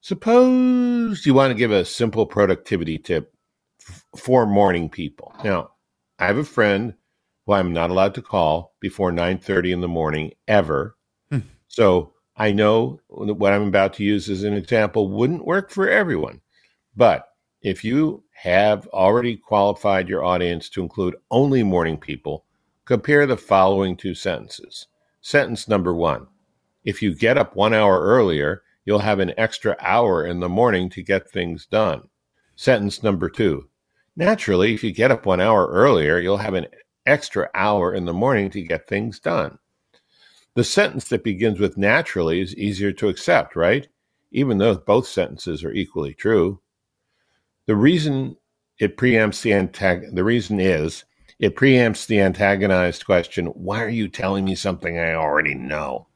Suppose 0.00 1.24
you 1.24 1.34
want 1.34 1.50
to 1.50 1.58
give 1.58 1.70
a 1.70 1.84
simple 1.84 2.26
productivity 2.26 2.98
tip 2.98 3.32
f- 3.80 4.04
for 4.16 4.46
morning 4.46 4.90
people. 4.90 5.34
Now, 5.42 5.70
I 6.18 6.26
have 6.26 6.36
a 6.36 6.44
friend 6.44 6.94
who 7.46 7.52
I'm 7.52 7.72
not 7.72 7.90
allowed 7.90 8.14
to 8.16 8.22
call 8.22 8.74
before 8.80 9.10
9:30 9.10 9.72
in 9.72 9.80
the 9.80 9.88
morning 9.88 10.32
ever 10.46 10.96
hmm. 11.30 11.40
So 11.68 12.13
I 12.36 12.50
know 12.50 13.00
what 13.08 13.52
I'm 13.52 13.68
about 13.68 13.94
to 13.94 14.04
use 14.04 14.28
as 14.28 14.42
an 14.42 14.54
example 14.54 15.08
wouldn't 15.08 15.46
work 15.46 15.70
for 15.70 15.88
everyone. 15.88 16.40
But 16.96 17.28
if 17.62 17.84
you 17.84 18.24
have 18.32 18.88
already 18.88 19.36
qualified 19.36 20.08
your 20.08 20.24
audience 20.24 20.68
to 20.70 20.82
include 20.82 21.16
only 21.30 21.62
morning 21.62 21.96
people, 21.96 22.44
compare 22.84 23.26
the 23.26 23.36
following 23.36 23.96
two 23.96 24.14
sentences. 24.14 24.88
Sentence 25.20 25.68
number 25.68 25.94
one 25.94 26.26
If 26.84 27.02
you 27.02 27.14
get 27.14 27.38
up 27.38 27.54
one 27.54 27.72
hour 27.72 28.00
earlier, 28.00 28.62
you'll 28.84 28.98
have 28.98 29.20
an 29.20 29.32
extra 29.38 29.76
hour 29.80 30.26
in 30.26 30.40
the 30.40 30.48
morning 30.48 30.90
to 30.90 31.02
get 31.02 31.30
things 31.30 31.66
done. 31.66 32.08
Sentence 32.56 33.02
number 33.02 33.28
two 33.30 33.68
Naturally, 34.16 34.74
if 34.74 34.84
you 34.84 34.92
get 34.92 35.10
up 35.10 35.24
one 35.24 35.40
hour 35.40 35.68
earlier, 35.68 36.18
you'll 36.18 36.36
have 36.38 36.54
an 36.54 36.66
extra 37.06 37.48
hour 37.54 37.94
in 37.94 38.04
the 38.04 38.12
morning 38.12 38.50
to 38.50 38.60
get 38.60 38.88
things 38.88 39.18
done. 39.18 39.58
The 40.54 40.64
sentence 40.64 41.08
that 41.08 41.24
begins 41.24 41.58
with 41.58 41.76
naturally 41.76 42.40
is 42.40 42.54
easier 42.56 42.92
to 42.92 43.08
accept, 43.08 43.56
right? 43.56 43.88
Even 44.30 44.58
though 44.58 44.76
both 44.76 45.06
sentences 45.06 45.64
are 45.64 45.72
equally 45.72 46.14
true. 46.14 46.60
The 47.66 47.76
reason 47.76 48.36
it 48.78 48.96
preempts 48.96 49.42
the 49.42 49.50
antag- 49.50 50.14
the 50.14 50.24
reason 50.24 50.60
is 50.60 51.04
it 51.38 51.56
preempts 51.56 52.06
the 52.06 52.20
antagonized 52.20 53.04
question, 53.04 53.46
why 53.46 53.82
are 53.82 53.88
you 53.88 54.08
telling 54.08 54.44
me 54.44 54.54
something 54.54 54.98
I 54.98 55.14
already 55.14 55.54
know? 55.54 56.06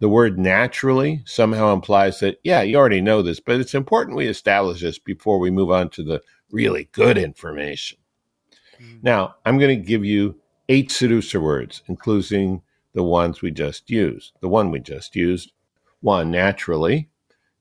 The 0.00 0.08
word 0.08 0.38
naturally 0.38 1.22
somehow 1.24 1.72
implies 1.72 2.20
that, 2.20 2.38
yeah, 2.44 2.62
you 2.62 2.76
already 2.76 3.00
know 3.00 3.22
this, 3.22 3.40
but 3.40 3.60
it's 3.60 3.74
important 3.74 4.16
we 4.16 4.26
establish 4.26 4.80
this 4.80 4.98
before 4.98 5.38
we 5.38 5.50
move 5.50 5.70
on 5.70 5.90
to 5.90 6.04
the 6.04 6.22
really 6.50 6.88
good 6.92 7.18
information. 7.18 7.98
Mm. 8.80 9.02
Now, 9.02 9.34
I'm 9.44 9.58
going 9.58 9.76
to 9.76 9.84
give 9.84 10.04
you 10.04 10.36
eight 10.68 10.90
seducer 10.90 11.40
words, 11.40 11.82
including 11.88 12.62
the 12.98 13.04
ones 13.04 13.40
we 13.40 13.52
just 13.52 13.88
used. 13.90 14.32
The 14.40 14.48
one 14.48 14.72
we 14.72 14.80
just 14.80 15.14
used. 15.14 15.52
One, 16.00 16.32
naturally, 16.32 17.08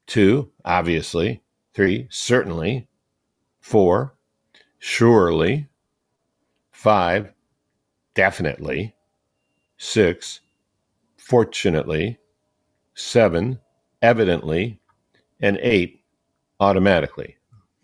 two, 0.07 0.49
obviously, 0.65 1.43
three, 1.75 2.07
certainly, 2.09 2.87
four, 3.59 4.15
surely, 4.79 5.69
five, 6.71 7.31
definitely, 8.15 8.95
six, 9.77 10.39
fortunately, 11.17 12.17
seven, 12.95 13.59
evidently, 14.01 14.79
and 15.39 15.59
eight, 15.61 16.03
automatically. 16.59 17.37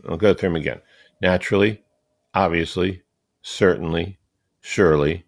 I'll 0.09 0.17
go 0.17 0.33
through 0.33 0.49
them 0.49 0.55
again. 0.55 0.81
Naturally, 1.21 1.83
obviously, 2.33 3.03
certainly, 3.43 4.17
surely, 4.59 5.25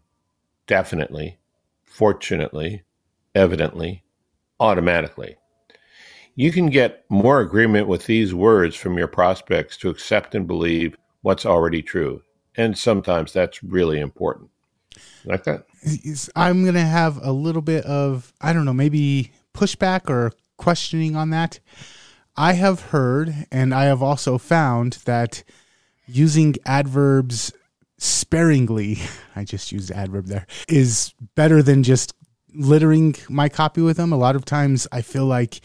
definitely, 0.66 1.38
fortunately, 1.96 2.84
evidently, 3.34 4.04
automatically. 4.60 5.38
You 6.36 6.52
can 6.52 6.68
get 6.68 7.06
more 7.08 7.40
agreement 7.40 7.88
with 7.88 8.06
these 8.06 8.34
words 8.34 8.76
from 8.76 8.98
your 8.98 9.08
prospects 9.08 9.78
to 9.78 9.90
accept 9.90 10.36
and 10.36 10.46
believe 10.46 10.98
what's 11.22 11.46
already 11.46 11.82
true. 11.82 12.22
And 12.58 12.78
sometimes 12.78 13.32
that's 13.32 13.64
really 13.64 14.02
important. 14.02 14.50
Like 15.24 15.46
that? 15.46 15.68
I'm 16.36 16.64
going 16.64 16.76
to 16.76 16.82
have 16.82 17.18
a 17.24 17.32
little 17.32 17.62
bit 17.62 17.86
of, 17.86 18.34
I 18.42 18.52
don't 18.52 18.66
know, 18.66 18.74
maybe 18.74 19.32
pushback 19.54 20.10
or 20.10 20.34
questioning 20.58 21.16
on 21.16 21.30
that. 21.30 21.60
I 22.36 22.54
have 22.54 22.82
heard 22.82 23.34
and 23.54 23.74
I 23.74 23.86
have 23.86 24.04
also 24.04 24.38
found 24.38 24.98
that 25.06 25.46
using 26.08 26.56
adverbs 26.66 27.54
sparingly, 27.98 29.00
I 29.36 29.44
just 29.44 29.72
used 29.72 29.92
adverb 29.92 30.28
there, 30.28 30.48
is 30.68 31.14
better 31.36 31.62
than 31.62 31.84
just 31.84 32.14
littering 32.54 33.16
my 33.30 33.50
copy 33.50 33.82
with 33.82 33.98
them. 33.98 34.12
A 34.12 34.18
lot 34.18 34.36
of 34.36 34.46
times 34.46 34.88
I 34.92 35.02
feel 35.02 35.26
like 35.26 35.60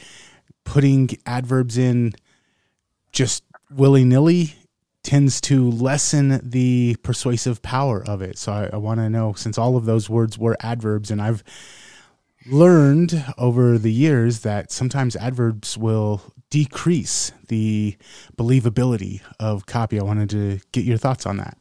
putting 0.64 1.10
adverbs 1.26 1.78
in 1.78 2.12
just 3.12 3.44
willy 3.70 4.04
nilly 4.04 4.54
tends 5.02 5.40
to 5.40 5.70
lessen 5.70 6.40
the 6.42 6.96
persuasive 7.02 7.62
power 7.62 8.04
of 8.06 8.20
it. 8.20 8.36
So 8.38 8.52
I, 8.52 8.70
I 8.72 8.76
want 8.76 9.00
to 9.00 9.08
know 9.08 9.32
since 9.32 9.56
all 9.56 9.76
of 9.76 9.84
those 9.84 10.10
words 10.10 10.38
were 10.38 10.56
adverbs, 10.60 11.10
and 11.10 11.22
I've 11.22 11.42
learned 12.46 13.24
over 13.38 13.78
the 13.78 13.92
years 13.92 14.40
that 14.40 14.70
sometimes 14.70 15.16
adverbs 15.16 15.78
will 15.78 16.22
decrease 16.50 17.32
the 17.48 17.96
believability 18.36 19.20
of 19.38 19.66
copy. 19.66 19.98
I 19.98 20.02
wanted 20.02 20.30
to 20.30 20.60
get 20.72 20.84
your 20.84 20.98
thoughts 20.98 21.26
on 21.26 21.36
that. 21.38 21.56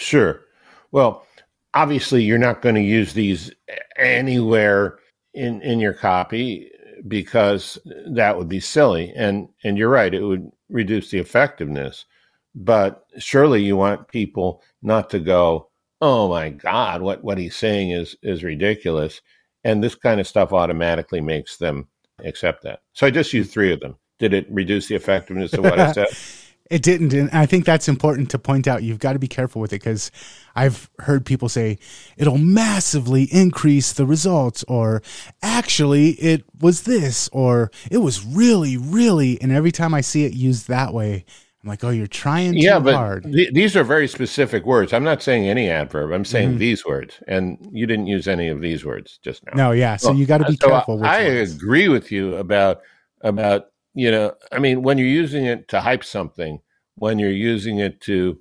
Sure. 0.00 0.46
Well, 0.92 1.26
obviously, 1.74 2.24
you're 2.24 2.38
not 2.38 2.62
going 2.62 2.74
to 2.74 2.80
use 2.80 3.12
these 3.12 3.52
anywhere 3.96 4.98
in 5.34 5.60
in 5.60 5.78
your 5.78 5.92
copy 5.92 6.70
because 7.06 7.78
that 8.06 8.36
would 8.36 8.48
be 8.48 8.60
silly. 8.60 9.12
And 9.14 9.48
and 9.62 9.76
you're 9.76 9.90
right; 9.90 10.12
it 10.12 10.22
would 10.22 10.50
reduce 10.70 11.10
the 11.10 11.18
effectiveness. 11.18 12.06
But 12.54 13.04
surely, 13.18 13.62
you 13.62 13.76
want 13.76 14.08
people 14.08 14.62
not 14.82 15.10
to 15.10 15.20
go, 15.20 15.68
"Oh 16.00 16.28
my 16.30 16.48
God, 16.48 17.02
what 17.02 17.22
what 17.22 17.36
he's 17.38 17.56
saying 17.56 17.90
is 17.90 18.16
is 18.22 18.42
ridiculous." 18.42 19.20
And 19.64 19.84
this 19.84 19.94
kind 19.94 20.18
of 20.18 20.26
stuff 20.26 20.54
automatically 20.54 21.20
makes 21.20 21.58
them 21.58 21.88
accept 22.24 22.62
that. 22.62 22.80
So 22.94 23.06
I 23.06 23.10
just 23.10 23.34
used 23.34 23.52
three 23.52 23.72
of 23.72 23.80
them. 23.80 23.96
Did 24.18 24.32
it 24.32 24.46
reduce 24.50 24.88
the 24.88 24.94
effectiveness 24.94 25.52
of 25.52 25.64
what 25.64 25.78
I 25.78 25.92
said? 25.92 26.08
It 26.70 26.82
didn't. 26.82 27.12
And 27.12 27.28
I 27.30 27.46
think 27.46 27.64
that's 27.64 27.88
important 27.88 28.30
to 28.30 28.38
point 28.38 28.68
out. 28.68 28.84
You've 28.84 29.00
got 29.00 29.14
to 29.14 29.18
be 29.18 29.26
careful 29.26 29.60
with 29.60 29.72
it 29.72 29.80
because 29.80 30.12
I've 30.54 30.88
heard 31.00 31.26
people 31.26 31.48
say 31.48 31.78
it'll 32.16 32.38
massively 32.38 33.24
increase 33.24 33.92
the 33.92 34.06
results, 34.06 34.64
or 34.68 35.02
actually 35.42 36.10
it 36.10 36.44
was 36.60 36.82
this, 36.82 37.28
or 37.32 37.72
it 37.90 37.98
was 37.98 38.24
really, 38.24 38.76
really. 38.76 39.40
And 39.42 39.50
every 39.50 39.72
time 39.72 39.92
I 39.92 40.00
see 40.00 40.24
it 40.24 40.32
used 40.32 40.68
that 40.68 40.94
way, 40.94 41.24
I'm 41.62 41.68
like, 41.68 41.84
oh, 41.84 41.90
you're 41.90 42.06
trying 42.06 42.52
too 42.52 42.60
yeah, 42.60 42.78
but 42.78 42.94
hard. 42.94 43.24
Th- 43.24 43.52
these 43.52 43.76
are 43.76 43.84
very 43.84 44.08
specific 44.08 44.64
words. 44.64 44.94
I'm 44.94 45.04
not 45.04 45.22
saying 45.22 45.46
any 45.46 45.68
adverb. 45.68 46.12
I'm 46.12 46.24
saying 46.24 46.50
mm-hmm. 46.50 46.58
these 46.58 46.86
words, 46.86 47.22
and 47.26 47.58
you 47.70 47.86
didn't 47.86 48.06
use 48.06 48.28
any 48.28 48.48
of 48.48 48.60
these 48.62 48.84
words 48.84 49.18
just 49.22 49.44
now. 49.44 49.52
No, 49.54 49.70
yeah. 49.72 49.96
So 49.96 50.10
well, 50.10 50.18
you 50.18 50.24
got 50.24 50.38
to 50.38 50.46
be 50.46 50.56
so 50.56 50.68
careful. 50.68 51.04
I, 51.04 51.16
I 51.16 51.20
agree 51.20 51.88
with 51.88 52.10
you 52.12 52.36
about 52.36 52.80
about 53.22 53.69
you 53.94 54.10
know, 54.10 54.34
I 54.52 54.58
mean, 54.58 54.82
when 54.82 54.98
you're 54.98 55.06
using 55.06 55.46
it 55.46 55.68
to 55.68 55.80
hype 55.80 56.04
something, 56.04 56.60
when 56.96 57.18
you're 57.18 57.30
using 57.30 57.78
it 57.78 58.00
to, 58.02 58.38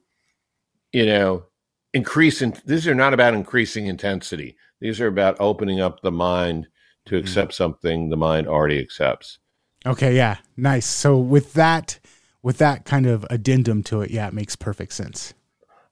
you 0.91 1.05
know, 1.05 1.45
increase, 1.93 2.41
in, 2.41 2.53
these 2.65 2.87
are 2.87 2.95
not 2.95 3.13
about 3.13 3.33
increasing 3.33 3.87
intensity. 3.87 4.57
These 4.79 5.01
are 5.01 5.07
about 5.07 5.37
opening 5.39 5.79
up 5.79 6.01
the 6.01 6.11
mind 6.11 6.67
to 7.05 7.15
mm. 7.15 7.19
accept 7.19 7.51
mm. 7.51 7.55
something 7.55 8.09
the 8.09 8.17
mind 8.17 8.47
already 8.47 8.79
accepts. 8.79 9.39
Okay, 9.85 10.15
yeah, 10.15 10.37
nice. 10.57 10.85
So 10.85 11.17
with 11.17 11.53
that, 11.53 11.99
with 12.43 12.57
that 12.57 12.85
kind 12.85 13.05
of 13.05 13.25
addendum 13.29 13.83
to 13.83 14.01
it, 14.01 14.11
yeah, 14.11 14.27
it 14.27 14.33
makes 14.33 14.55
perfect 14.55 14.93
sense. 14.93 15.33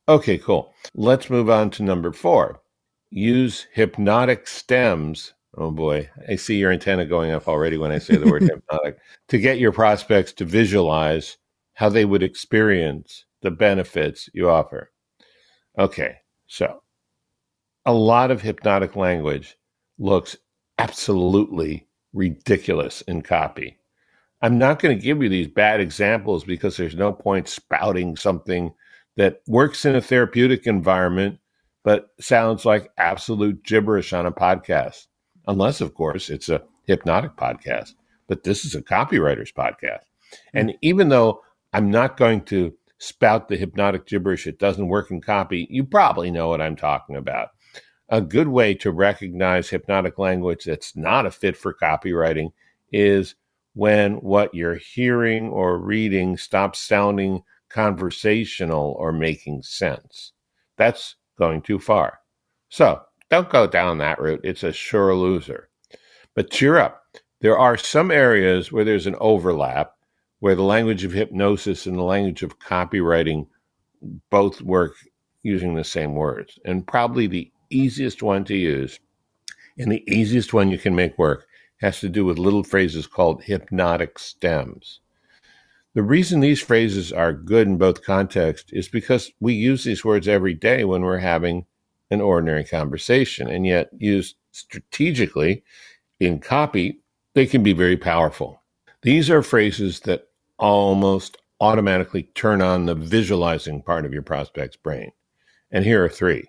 Okay, 0.09 0.37
cool. 0.37 0.73
Let's 0.93 1.29
move 1.29 1.49
on 1.49 1.69
to 1.71 1.83
number 1.83 2.11
four. 2.11 2.61
Use 3.09 3.67
hypnotic 3.73 4.47
stems 4.47 5.33
Oh 5.59 5.71
boy, 5.71 6.07
I 6.29 6.35
see 6.35 6.57
your 6.57 6.71
antenna 6.71 7.03
going 7.05 7.31
up 7.31 7.47
already 7.47 7.77
when 7.77 7.91
I 7.91 7.97
say 7.97 8.15
the 8.15 8.29
word 8.29 8.43
hypnotic. 8.69 8.99
To 9.29 9.39
get 9.39 9.57
your 9.57 9.71
prospects 9.71 10.31
to 10.33 10.45
visualize 10.45 11.37
how 11.73 11.89
they 11.89 12.05
would 12.05 12.21
experience 12.21 13.25
the 13.41 13.49
benefits 13.49 14.29
you 14.33 14.49
offer. 14.49 14.91
Okay, 15.77 16.17
so 16.45 16.83
a 17.85 17.93
lot 17.93 18.29
of 18.29 18.41
hypnotic 18.41 18.95
language 18.95 19.57
looks 19.97 20.37
absolutely 20.77 21.87
ridiculous 22.13 23.01
in 23.01 23.23
copy. 23.23 23.77
I'm 24.41 24.59
not 24.59 24.79
going 24.79 24.95
to 24.95 25.03
give 25.03 25.23
you 25.23 25.29
these 25.29 25.47
bad 25.47 25.79
examples 25.79 26.43
because 26.43 26.77
there's 26.77 26.95
no 26.95 27.11
point 27.11 27.47
spouting 27.47 28.15
something 28.15 28.73
that 29.15 29.41
works 29.47 29.85
in 29.85 29.95
a 29.95 30.01
therapeutic 30.01 30.67
environment 30.67 31.39
but 31.83 32.09
sounds 32.19 32.65
like 32.65 32.91
absolute 32.97 33.63
gibberish 33.63 34.13
on 34.13 34.25
a 34.25 34.31
podcast 34.31 35.07
unless, 35.48 35.82
of 35.82 35.94
course, 35.94 36.30
it's 36.30 36.50
a 36.50 36.63
hypnotic 36.84 37.36
podcast. 37.36 37.94
But 38.27 38.44
this 38.44 38.66
is 38.66 38.75
a 38.75 38.82
copywriter's 38.82 39.51
podcast. 39.51 40.04
Hmm. 40.51 40.58
And 40.58 40.74
even 40.82 41.10
though 41.10 41.42
I'm 41.74 41.89
not 41.89 42.18
going 42.18 42.42
to 42.46 42.74
spout 43.00 43.48
the 43.48 43.58
hypnotic 43.58 44.06
gibberish, 44.06 44.48
it 44.48 44.60
doesn't 44.60 44.88
work 44.88 45.12
in 45.12 45.22
copy, 45.22 45.68
you 45.70 45.84
probably 45.84 46.32
know 46.32 46.50
what 46.50 46.62
I'm 46.62 46.75
talking 46.75 47.16
about. 47.16 47.50
A 48.10 48.22
good 48.22 48.48
way 48.48 48.74
to 48.75 48.92
recognize 48.92 49.70
hypnotic 49.70 50.18
language 50.18 50.63
that's 50.66 50.96
not 50.96 51.25
a 51.25 51.32
fit 51.32 51.58
for 51.58 51.74
copywriting 51.74 52.51
is 52.92 53.36
when 53.74 54.13
what 54.16 54.56
you're 54.56 54.75
hearing 54.75 55.50
or 55.50 55.77
reading 55.77 56.38
stops 56.38 56.80
sounding 56.80 57.44
conversational 57.70 58.96
or 58.98 59.12
making 59.12 59.62
sense. 59.62 60.32
That's 60.77 61.16
going 61.38 61.62
too 61.62 61.80
far. 61.80 62.20
So 62.70 63.01
don't 63.29 63.50
go 63.50 63.67
down 63.67 64.00
that 64.00 64.22
route. 64.22 64.41
It's 64.43 64.63
a 64.63 64.74
sure 64.74 65.15
loser. 65.15 65.69
But 66.36 66.51
cheer 66.51 66.77
up. 66.77 67.03
There 67.41 67.57
are 67.57 67.77
some 67.77 68.12
areas 68.12 68.72
where 68.72 68.86
there's 68.86 69.07
an 69.07 69.15
overlap, 69.19 69.93
where 70.39 70.55
the 70.55 70.63
language 70.63 71.03
of 71.03 71.13
hypnosis 71.13 71.86
and 71.86 71.98
the 71.98 72.03
language 72.03 72.43
of 72.43 72.60
copywriting 72.60 73.48
both 74.29 74.62
work 74.62 74.96
using 75.43 75.75
the 75.75 75.84
same 75.84 76.15
words. 76.15 76.60
And 76.65 76.88
probably 76.88 77.27
the 77.27 77.51
easiest 77.69 78.24
one 78.24 78.46
to 78.46 78.55
use 78.55 79.00
And 79.77 79.91
the 79.91 80.03
easiest 80.12 80.53
one 80.53 80.69
you 80.69 80.77
can 80.77 80.96
make 80.96 81.17
work 81.17 81.48
has 81.81 82.00
to 82.00 82.10
do 82.10 82.25
with 82.25 82.39
little 82.39 82.63
phrases 82.63 83.07
called 83.07 83.43
hypnotic 83.43 84.17
stems. 84.19 85.01
The 85.93 86.03
reason 86.03 86.39
these 86.39 86.62
phrases 86.62 87.13
are 87.13 87.34
good 87.34 87.67
in 87.67 87.77
both 87.77 88.03
contexts 88.03 88.72
is 88.74 88.88
because 88.88 89.31
we 89.39 89.53
use 89.53 89.84
these 89.84 90.05
words 90.05 90.27
every 90.27 90.53
day 90.53 90.84
when 90.84 91.01
we're 91.03 91.19
having 91.19 91.65
an 92.09 92.21
ordinary 92.21 92.63
conversation, 92.63 93.47
and 93.49 93.65
yet 93.65 93.89
used 93.97 94.35
strategically 94.51 95.63
in 96.19 96.39
copy, 96.39 96.99
they 97.33 97.45
can 97.45 97.63
be 97.63 97.73
very 97.73 97.97
powerful. 97.97 98.61
These 99.01 99.29
are 99.29 99.43
phrases 99.43 99.99
that 100.01 100.27
almost 100.57 101.37
automatically 101.59 102.23
turn 102.35 102.61
on 102.61 102.85
the 102.85 102.95
visualizing 102.95 103.81
part 103.81 104.05
of 104.05 104.13
your 104.13 104.21
prospect's 104.21 104.77
brain. 104.77 105.11
And 105.71 105.83
here 105.83 106.03
are 106.03 106.09
three. 106.09 106.45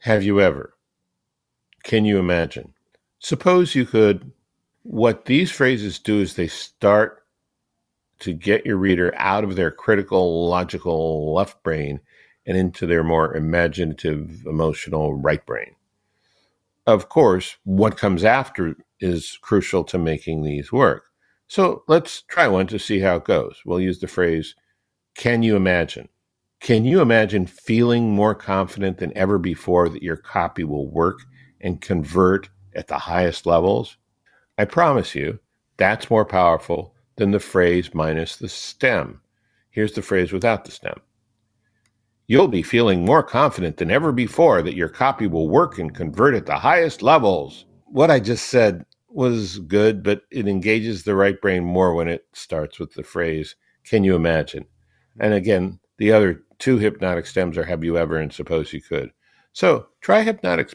Have 0.00 0.22
you 0.22 0.40
ever? 0.40 0.74
Can 1.84 2.04
you 2.04 2.18
imagine? 2.18 2.74
Suppose 3.18 3.74
you 3.74 3.86
could. 3.86 4.30
What 4.84 5.26
these 5.26 5.50
phrases 5.50 5.98
do 5.98 6.20
is 6.20 6.34
they 6.34 6.48
start 6.48 7.24
to 8.20 8.32
get 8.32 8.66
your 8.66 8.76
reader 8.76 9.12
out 9.16 9.44
of 9.44 9.56
their 9.56 9.70
critical, 9.70 10.48
logical 10.48 11.34
left 11.34 11.62
brain 11.62 12.00
and 12.46 12.56
into 12.56 12.86
their 12.86 13.04
more 13.04 13.34
imaginative, 13.36 14.44
emotional 14.46 15.14
right 15.14 15.44
brain. 15.46 15.74
Of 16.86 17.08
course, 17.08 17.56
what 17.64 17.96
comes 17.96 18.24
after 18.24 18.76
is 18.98 19.38
crucial 19.40 19.84
to 19.84 19.98
making 19.98 20.42
these 20.42 20.72
work. 20.72 21.04
So 21.46 21.84
let's 21.86 22.22
try 22.22 22.48
one 22.48 22.66
to 22.68 22.78
see 22.78 23.00
how 23.00 23.16
it 23.16 23.24
goes. 23.24 23.60
We'll 23.64 23.80
use 23.80 24.00
the 24.00 24.08
phrase, 24.08 24.54
Can 25.14 25.42
you 25.42 25.54
imagine? 25.54 26.08
Can 26.60 26.84
you 26.84 27.00
imagine 27.00 27.46
feeling 27.46 28.10
more 28.10 28.34
confident 28.34 28.98
than 28.98 29.16
ever 29.16 29.38
before 29.38 29.88
that 29.88 30.02
your 30.02 30.16
copy 30.16 30.64
will 30.64 30.88
work 30.88 31.20
and 31.60 31.80
convert 31.80 32.48
at 32.74 32.88
the 32.88 32.98
highest 32.98 33.46
levels? 33.46 33.96
I 34.56 34.64
promise 34.64 35.14
you, 35.14 35.40
that's 35.76 36.10
more 36.10 36.24
powerful 36.24 36.94
than 37.16 37.32
the 37.32 37.40
phrase 37.40 37.94
minus 37.94 38.36
the 38.36 38.48
stem. 38.48 39.20
Here's 39.70 39.92
the 39.92 40.02
phrase 40.02 40.32
without 40.32 40.64
the 40.64 40.70
stem. 40.70 41.00
You'll 42.26 42.48
be 42.48 42.62
feeling 42.62 43.04
more 43.04 43.22
confident 43.22 43.76
than 43.76 43.90
ever 43.90 44.12
before 44.12 44.62
that 44.62 44.76
your 44.76 44.88
copy 44.88 45.26
will 45.26 45.48
work 45.48 45.78
and 45.78 45.94
convert 45.94 46.34
at 46.34 46.46
the 46.46 46.58
highest 46.58 47.02
levels. 47.02 47.66
What 47.86 48.10
I 48.10 48.20
just 48.20 48.48
said 48.48 48.86
was 49.08 49.58
good, 49.58 50.02
but 50.02 50.22
it 50.30 50.48
engages 50.48 51.02
the 51.02 51.14
right 51.14 51.40
brain 51.40 51.64
more 51.64 51.94
when 51.94 52.08
it 52.08 52.26
starts 52.32 52.78
with 52.78 52.94
the 52.94 53.02
phrase, 53.02 53.56
Can 53.84 54.04
you 54.04 54.14
imagine? 54.14 54.64
And 55.20 55.34
again, 55.34 55.78
the 55.98 56.12
other 56.12 56.42
two 56.58 56.78
hypnotic 56.78 57.26
stems 57.26 57.58
are 57.58 57.64
Have 57.64 57.84
you 57.84 57.98
ever 57.98 58.16
and 58.16 58.32
Suppose 58.32 58.72
you 58.72 58.80
could. 58.80 59.10
So 59.52 59.88
try 60.00 60.22
hypnotic 60.22 60.74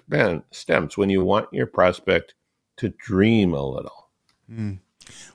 stems 0.52 0.98
when 0.98 1.10
you 1.10 1.24
want 1.24 1.52
your 1.52 1.66
prospect 1.66 2.36
to 2.78 2.90
dream 2.90 3.54
a 3.54 3.66
little. 3.66 4.10
Mm. 4.52 4.80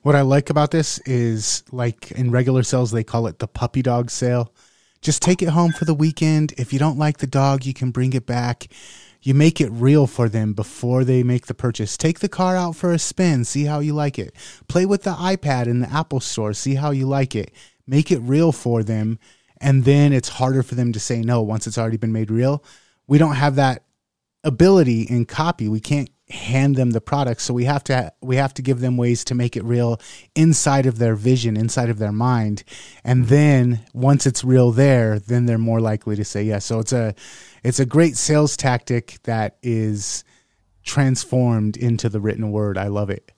What 0.03 0.15
I 0.15 0.21
like 0.21 0.51
about 0.51 0.71
this 0.71 0.99
is 1.01 1.65
like 1.73 2.13
in 2.13 2.31
regular 2.31 2.63
sales, 2.63 2.93
they 2.93 3.03
call 3.03 3.27
it 3.27 3.39
the 3.39 3.49
puppy 3.49 3.83
dog 3.83 4.11
sale. 4.11 4.53
Just 5.03 5.21
take 5.21 5.43
it 5.43 5.49
home 5.49 5.73
for 5.73 5.85
the 5.85 5.95
weekend. 5.95 6.55
If 6.57 6.73
you 6.73 6.79
don't 6.79 6.97
like 6.97 7.19
the 7.19 7.27
dog, 7.27 7.67
you 7.67 7.75
can 7.75 7.91
bring 7.91 8.13
it 8.13 8.25
back. 8.25 8.69
You 9.21 9.35
make 9.35 9.61
it 9.61 9.69
real 9.71 10.07
for 10.07 10.29
them 10.29 10.53
before 10.53 11.05
they 11.05 11.25
make 11.25 11.47
the 11.47 11.55
purchase. 11.55 11.97
Take 11.97 12.21
the 12.21 12.29
car 12.29 12.57
out 12.57 12.77
for 12.77 12.93
a 12.93 12.99
spin, 13.01 13.45
see 13.45 13.65
how 13.65 13.81
you 13.81 13.95
like 13.95 14.17
it. 14.19 14.35
Play 14.69 14.87
with 14.87 15.03
the 15.03 15.13
iPad 15.13 15.67
in 15.67 15.81
the 15.81 15.91
Apple 15.91 16.21
Store, 16.21 16.53
see 16.53 16.77
how 16.77 16.93
you 16.93 17.07
like 17.07 17.35
it. 17.35 17.53
Make 17.85 18.13
it 18.13 18.19
real 18.19 18.53
for 18.53 18.85
them, 18.85 19.19
and 19.61 19.85
then 19.85 20.13
it's 20.13 20.29
harder 20.29 20.63
for 20.63 20.77
them 20.77 20.93
to 20.93 21.01
say 21.01 21.21
no 21.21 21.43
once 21.43 21.67
it's 21.67 21.79
already 21.79 21.97
been 21.97 22.13
made 22.13 22.31
real. 22.31 22.65
We 23.09 23.19
don't 23.19 23.35
have 23.35 23.57
that 23.57 23.85
ability 24.45 25.03
in 25.03 25.25
copy. 25.25 25.69
We 25.69 25.81
can't 25.81 26.11
hand 26.33 26.77
them 26.77 26.91
the 26.91 27.01
product. 27.01 27.43
So 27.43 27.53
we 27.53 27.65
have 27.65 27.85
to 27.85 28.13
we 28.23 28.37
have 28.37 28.55
to 28.55 28.63
give 28.63 28.81
them 28.81 28.97
ways 28.97 29.25
to 29.25 29.35
make 29.35 29.57
it 29.57 29.65
real 29.65 30.01
inside 30.35 30.87
of 30.87 30.99
their 30.99 31.15
vision 31.15 31.57
inside 31.57 31.91
of 31.91 31.99
their 31.99 32.13
mind. 32.13 32.65
And 33.05 33.27
then 33.27 33.81
once 33.93 34.27
it's 34.27 34.43
real 34.43 34.71
there 34.71 35.19
then 35.19 35.47
they're 35.47 35.59
more 35.59 35.81
likely 35.81 36.17
to 36.17 36.25
say 36.25 36.43
yes. 36.43 36.65
So 36.65 36.79
it's 36.79 36.93
a 36.93 37.15
it's 37.63 37.81
a 37.81 37.87
great 37.87 38.17
sales 38.17 38.57
tactic 38.57 39.19
that 39.25 39.59
is 39.63 40.25
transformed 40.85 41.77
into 41.77 42.09
the 42.09 42.21
written 42.21 42.51
word. 42.51 42.77
I 42.79 42.89
love 42.89 43.11
it. 43.11 43.31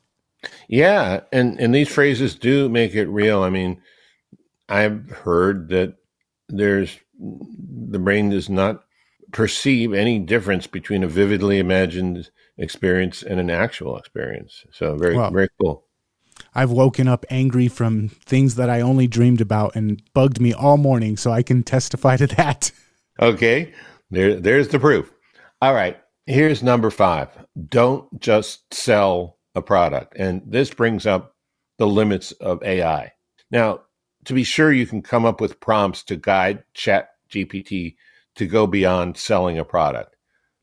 Yeah. 0.69 1.21
And 1.33 1.59
and 1.61 1.75
these 1.75 1.93
phrases 1.93 2.35
do 2.35 2.69
make 2.69 2.95
it 2.95 3.07
real. 3.07 3.43
I 3.43 3.51
mean 3.51 3.81
i've 4.69 5.11
heard 5.11 5.69
that 5.69 5.95
there's 6.49 6.99
the 7.19 7.99
brain 7.99 8.31
does 8.31 8.49
not 8.49 8.85
perceive 9.35 9.93
any 9.93 10.21
difference 10.21 10.67
between 10.69 11.03
a 11.03 11.09
vividly 11.09 11.59
imagined 11.59 12.31
experience 12.57 13.23
and 13.23 13.41
an 13.41 13.51
actual 13.51 13.99
experience. 13.99 14.65
So 14.73 14.97
very 14.97 15.17
very 15.31 15.49
cool. 15.61 15.85
I've 16.55 16.71
woken 16.71 17.09
up 17.09 17.27
angry 17.29 17.69
from 17.69 18.09
things 18.09 18.55
that 18.55 18.71
I 18.71 18.81
only 18.81 19.07
dreamed 19.09 19.41
about 19.41 19.75
and 19.77 20.01
bugged 20.15 20.41
me 20.41 20.53
all 20.53 20.77
morning, 20.77 21.17
so 21.17 21.33
I 21.33 21.43
can 21.43 21.63
testify 21.63 22.17
to 22.17 22.27
that. 22.29 22.73
Okay, 23.21 23.73
there 24.11 24.41
there's 24.41 24.67
the 24.67 24.81
proof. 24.81 25.15
All 25.63 25.73
right, 25.73 25.97
here's 26.27 26.65
number 26.65 26.91
five. 26.91 27.29
Don't 27.69 28.09
just 28.21 28.75
sell 28.75 29.39
a 29.55 29.63
product, 29.63 30.17
and 30.17 30.43
this 30.45 30.75
brings 30.75 31.07
up 31.07 31.37
the 31.79 31.87
limits 31.87 32.33
of 32.33 32.61
AI. 32.65 33.13
Now, 33.53 33.83
to 34.25 34.35
be 34.35 34.43
sure, 34.43 34.73
you 34.73 34.85
can 34.85 35.01
come 35.01 35.25
up 35.25 35.41
with 35.41 35.61
prompts 35.61 36.03
to 36.07 36.17
guide 36.17 36.65
Chat 36.75 37.11
GPT 37.31 37.95
to 38.37 38.47
go 38.47 38.67
beyond 38.67 39.17
selling 39.17 39.59
a 39.59 39.65
product. 39.65 40.17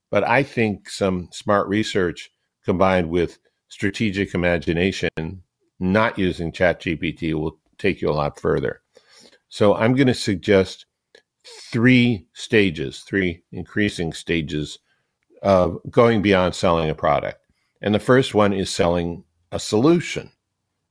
But 0.10 0.24
I 0.24 0.44
think 0.44 0.90
some 0.90 1.30
smart 1.32 1.68
research 1.68 2.32
combined 2.66 3.10
with 3.10 3.40
strategic 3.70 4.34
imagination, 4.34 5.44
not 5.80 6.20
using 6.20 6.52
ChatGPT, 6.52 7.34
will 7.34 7.58
take 7.78 8.02
you 8.02 8.10
a 8.10 8.14
lot 8.14 8.40
further. 8.40 8.82
So 9.48 9.76
I'm 9.76 9.96
going 9.96 10.08
to 10.08 10.14
suggest 10.14 10.86
three 11.44 12.28
stages, 12.34 13.00
three 13.00 13.44
increasing 13.52 14.14
stages 14.14 14.80
of 15.42 15.80
going 15.90 16.22
beyond 16.22 16.56
selling 16.56 16.90
a 16.90 16.96
product. 16.96 17.40
And 17.82 17.96
the 17.96 18.00
first 18.00 18.34
one 18.34 18.54
is 18.54 18.70
selling 18.70 19.24
a 19.52 19.60
solution, 19.60 20.32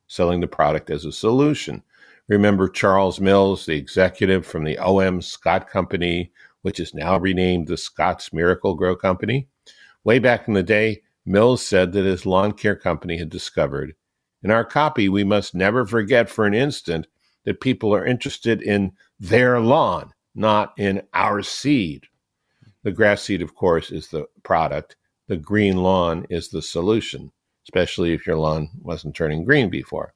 selling 0.08 0.40
the 0.40 0.48
product 0.48 0.90
as 0.90 1.04
a 1.04 1.12
solution. 1.12 1.82
Remember 2.28 2.68
Charles 2.68 3.20
Mills, 3.20 3.66
the 3.66 3.76
executive 3.76 4.46
from 4.46 4.64
the 4.64 4.78
OM 4.78 5.22
Scott 5.22 5.68
Company, 5.68 6.32
which 6.62 6.80
is 6.80 6.94
now 6.94 7.18
renamed 7.18 7.68
the 7.68 7.76
Scotts 7.76 8.32
Miracle-Gro 8.32 8.96
Company. 8.96 9.48
Way 10.04 10.18
back 10.18 10.48
in 10.48 10.54
the 10.54 10.62
day, 10.62 11.02
Mills 11.26 11.66
said 11.66 11.92
that 11.92 12.04
his 12.04 12.26
lawn 12.26 12.52
care 12.52 12.76
company 12.76 13.18
had 13.18 13.30
discovered 13.30 13.94
in 14.42 14.50
our 14.50 14.64
copy, 14.64 15.08
we 15.08 15.24
must 15.24 15.54
never 15.54 15.84
forget 15.84 16.30
for 16.30 16.46
an 16.46 16.54
instant 16.54 17.06
that 17.44 17.60
people 17.60 17.94
are 17.94 18.06
interested 18.06 18.62
in 18.62 18.92
their 19.18 19.60
lawn, 19.60 20.12
not 20.34 20.72
in 20.78 21.02
our 21.12 21.42
seed. 21.42 22.04
The 22.82 22.92
grass 22.92 23.22
seed, 23.22 23.42
of 23.42 23.54
course, 23.54 23.90
is 23.90 24.08
the 24.08 24.26
product. 24.42 24.96
The 25.28 25.36
green 25.36 25.76
lawn 25.76 26.26
is 26.30 26.48
the 26.48 26.62
solution, 26.62 27.30
especially 27.66 28.14
if 28.14 28.26
your 28.26 28.36
lawn 28.36 28.70
wasn't 28.80 29.14
turning 29.14 29.44
green 29.44 29.68
before 29.68 30.14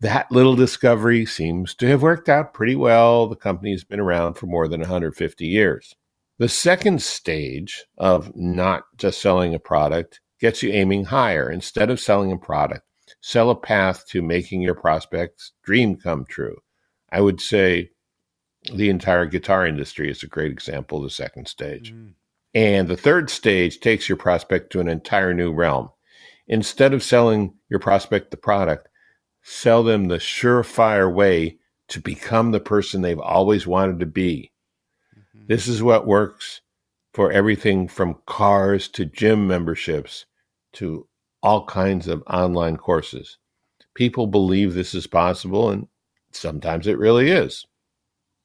that 0.00 0.30
little 0.30 0.56
discovery 0.56 1.24
seems 1.24 1.74
to 1.76 1.86
have 1.88 2.02
worked 2.02 2.28
out 2.28 2.52
pretty 2.52 2.76
well. 2.76 3.26
The 3.26 3.36
company's 3.36 3.84
been 3.84 4.00
around 4.00 4.34
for 4.34 4.46
more 4.46 4.68
than 4.68 4.80
150 4.80 5.46
years. 5.46 5.94
The 6.38 6.48
second 6.48 7.02
stage 7.02 7.84
of 7.96 8.36
not 8.36 8.84
just 8.98 9.20
selling 9.22 9.54
a 9.54 9.58
product 9.58 10.20
gets 10.38 10.62
you 10.62 10.70
aiming 10.70 11.06
higher. 11.06 11.50
Instead 11.50 11.90
of 11.90 11.98
selling 11.98 12.30
a 12.30 12.36
product, 12.36 12.82
sell 13.22 13.48
a 13.48 13.56
path 13.56 14.06
to 14.08 14.20
making 14.20 14.60
your 14.60 14.74
prospect's 14.74 15.52
dream 15.62 15.96
come 15.96 16.26
true. 16.28 16.58
I 17.10 17.22
would 17.22 17.40
say 17.40 17.90
the 18.72 18.90
entire 18.90 19.24
guitar 19.26 19.66
industry 19.66 20.10
is 20.10 20.22
a 20.22 20.28
great 20.28 20.52
example 20.52 20.98
of 20.98 21.04
the 21.04 21.10
second 21.10 21.48
stage. 21.48 21.94
Mm. 21.94 22.12
And 22.54 22.88
the 22.88 22.96
third 22.96 23.30
stage 23.30 23.80
takes 23.80 24.08
your 24.08 24.16
prospect 24.16 24.72
to 24.72 24.80
an 24.80 24.88
entire 24.88 25.32
new 25.32 25.52
realm. 25.52 25.90
Instead 26.48 26.94
of 26.94 27.02
selling 27.02 27.54
your 27.68 27.80
prospect 27.80 28.30
the 28.30 28.36
product, 28.36 28.88
sell 29.48 29.84
them 29.84 30.06
the 30.08 30.16
surefire 30.16 31.12
way 31.12 31.56
to 31.86 32.00
become 32.00 32.50
the 32.50 32.58
person 32.58 33.00
they've 33.00 33.20
always 33.20 33.64
wanted 33.64 34.00
to 34.00 34.06
be. 34.06 34.50
Mm-hmm. 35.16 35.46
This 35.46 35.68
is 35.68 35.80
what 35.80 36.04
works 36.04 36.62
for 37.14 37.30
everything 37.30 37.86
from 37.86 38.18
cars 38.26 38.88
to 38.88 39.04
gym 39.04 39.46
memberships 39.46 40.26
to 40.72 41.06
all 41.44 41.64
kinds 41.64 42.08
of 42.08 42.24
online 42.26 42.76
courses. 42.76 43.38
People 43.94 44.26
believe 44.26 44.74
this 44.74 44.96
is 44.96 45.06
possible, 45.06 45.70
and 45.70 45.86
sometimes 46.32 46.88
it 46.88 46.98
really 46.98 47.30
is. 47.30 47.66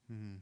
Mm-hmm. 0.09 0.35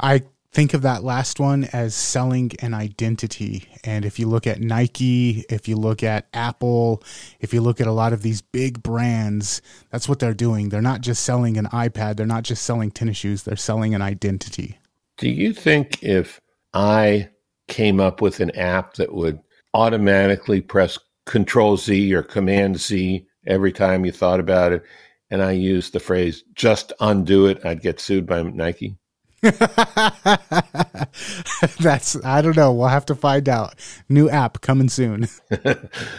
I 0.00 0.24
think 0.54 0.72
of 0.72 0.82
that 0.82 1.02
last 1.02 1.40
one 1.40 1.64
as 1.72 1.96
selling 1.96 2.52
an 2.60 2.74
identity. 2.74 3.64
And 3.82 4.04
if 4.04 4.20
you 4.20 4.28
look 4.28 4.46
at 4.46 4.60
Nike, 4.60 5.44
if 5.50 5.66
you 5.66 5.74
look 5.74 6.04
at 6.04 6.28
Apple, 6.32 7.02
if 7.40 7.52
you 7.52 7.60
look 7.60 7.80
at 7.80 7.88
a 7.88 7.92
lot 7.92 8.12
of 8.12 8.22
these 8.22 8.40
big 8.40 8.80
brands, 8.80 9.60
that's 9.90 10.08
what 10.08 10.20
they're 10.20 10.32
doing. 10.32 10.68
They're 10.68 10.80
not 10.80 11.00
just 11.00 11.24
selling 11.24 11.56
an 11.56 11.66
iPad, 11.66 12.16
they're 12.16 12.24
not 12.24 12.44
just 12.44 12.62
selling 12.62 12.92
tennis 12.92 13.16
shoes, 13.16 13.42
they're 13.42 13.56
selling 13.56 13.96
an 13.96 14.02
identity. 14.02 14.78
Do 15.18 15.28
you 15.28 15.52
think 15.52 16.02
if 16.04 16.40
I 16.72 17.30
came 17.66 17.98
up 17.98 18.20
with 18.20 18.38
an 18.38 18.52
app 18.52 18.94
that 18.94 19.12
would 19.12 19.40
automatically 19.74 20.60
press 20.60 20.98
Control 21.26 21.76
Z 21.76 22.14
or 22.14 22.22
Command 22.22 22.78
Z 22.78 23.26
every 23.44 23.72
time 23.72 24.04
you 24.04 24.12
thought 24.12 24.38
about 24.38 24.72
it, 24.72 24.84
and 25.30 25.42
I 25.42 25.52
used 25.52 25.94
the 25.94 26.00
phrase 26.00 26.44
"just 26.54 26.92
undo 27.00 27.46
it," 27.46 27.64
I'd 27.64 27.80
get 27.80 27.98
sued 27.98 28.26
by 28.26 28.42
Nike. 28.42 28.96
That's 31.80 32.16
I 32.24 32.40
don't 32.40 32.56
know. 32.56 32.72
We'll 32.72 32.88
have 32.88 33.04
to 33.06 33.14
find 33.14 33.48
out. 33.48 33.74
New 34.08 34.30
app 34.30 34.62
coming 34.62 34.88
soon. 34.88 35.28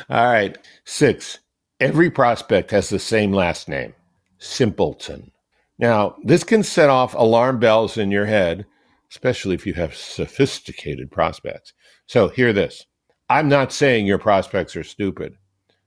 All 0.09 0.25
right. 0.25 0.55
Six. 0.83 1.39
Every 1.79 2.11
prospect 2.11 2.69
has 2.71 2.89
the 2.89 2.99
same 2.99 3.33
last 3.33 3.67
name. 3.67 3.95
Simpleton. 4.37 5.31
Now, 5.79 6.15
this 6.23 6.43
can 6.43 6.61
set 6.61 6.89
off 6.89 7.15
alarm 7.15 7.59
bells 7.59 7.97
in 7.97 8.11
your 8.11 8.27
head, 8.27 8.65
especially 9.11 9.55
if 9.55 9.65
you 9.65 9.73
have 9.73 9.95
sophisticated 9.95 11.11
prospects. 11.11 11.73
So, 12.05 12.29
hear 12.29 12.53
this. 12.53 12.85
I'm 13.27 13.49
not 13.49 13.73
saying 13.73 14.05
your 14.05 14.19
prospects 14.19 14.75
are 14.75 14.83
stupid. 14.83 15.35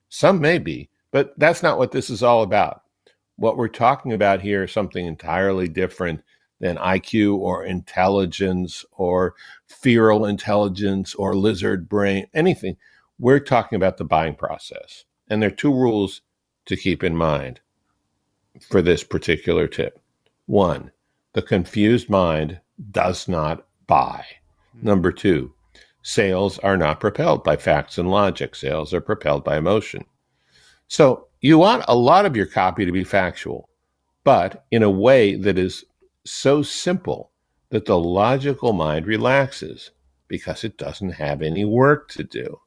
Some 0.08 0.40
may 0.40 0.58
be, 0.58 0.90
but 1.12 1.38
that's 1.38 1.62
not 1.62 1.78
what 1.78 1.92
this 1.92 2.10
is 2.10 2.24
all 2.24 2.42
about. 2.42 2.82
What 3.36 3.56
we're 3.56 3.68
talking 3.68 4.12
about 4.12 4.42
here 4.42 4.64
is 4.64 4.72
something 4.72 5.06
entirely 5.06 5.68
different 5.68 6.22
than 6.60 6.76
IQ 6.76 7.38
or 7.38 7.64
intelligence 7.64 8.84
or 8.92 9.34
feral 9.66 10.26
intelligence 10.26 11.14
or 11.14 11.34
lizard 11.34 11.88
brain, 11.88 12.26
anything. 12.34 12.76
We're 13.18 13.40
talking 13.40 13.76
about 13.76 13.96
the 13.96 14.04
buying 14.04 14.34
process. 14.34 15.04
And 15.28 15.42
there 15.42 15.50
are 15.50 15.54
two 15.54 15.72
rules 15.72 16.22
to 16.66 16.76
keep 16.76 17.02
in 17.02 17.16
mind 17.16 17.60
for 18.68 18.82
this 18.82 19.04
particular 19.04 19.66
tip. 19.66 20.00
One, 20.46 20.90
the 21.32 21.42
confused 21.42 22.08
mind 22.08 22.60
does 22.90 23.28
not 23.28 23.66
buy. 23.86 24.24
Hmm. 24.72 24.86
Number 24.86 25.12
two, 25.12 25.52
sales 26.02 26.58
are 26.60 26.76
not 26.76 27.00
propelled 27.00 27.44
by 27.44 27.56
facts 27.56 27.98
and 27.98 28.10
logic, 28.10 28.54
sales 28.54 28.94
are 28.94 29.00
propelled 29.00 29.44
by 29.44 29.56
emotion. 29.56 30.04
So 30.88 31.28
you 31.40 31.58
want 31.58 31.84
a 31.86 31.94
lot 31.94 32.26
of 32.26 32.36
your 32.36 32.46
copy 32.46 32.84
to 32.84 32.92
be 32.92 33.04
factual, 33.04 33.68
but 34.24 34.64
in 34.70 34.82
a 34.82 34.90
way 34.90 35.36
that 35.36 35.58
is 35.58 35.84
so 36.30 36.62
simple 36.62 37.32
that 37.70 37.84
the 37.84 37.98
logical 37.98 38.72
mind 38.72 39.06
relaxes 39.06 39.90
because 40.28 40.64
it 40.64 40.76
doesn't 40.76 41.10
have 41.10 41.42
any 41.42 41.64
work 41.64 42.08
to 42.10 42.24
do. 42.24 42.60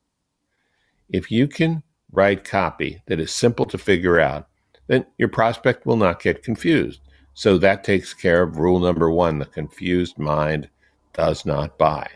If 1.09 1.31
you 1.31 1.47
can 1.47 1.83
write 2.11 2.43
copy 2.43 3.01
that 3.07 3.19
is 3.19 3.31
simple 3.31 3.65
to 3.67 3.77
figure 3.77 4.19
out, 4.19 4.47
then 4.87 5.05
your 5.17 5.29
prospect 5.29 5.85
will 5.85 5.95
not 5.95 6.21
get 6.21 6.43
confused. 6.43 7.01
So 7.33 7.57
that 7.57 7.83
takes 7.83 8.13
care 8.13 8.43
of 8.43 8.57
rule 8.57 8.79
number 8.79 9.09
one 9.09 9.39
the 9.39 9.45
confused 9.45 10.17
mind 10.17 10.69
does 11.13 11.45
not 11.45 11.77
buy. 11.77 12.07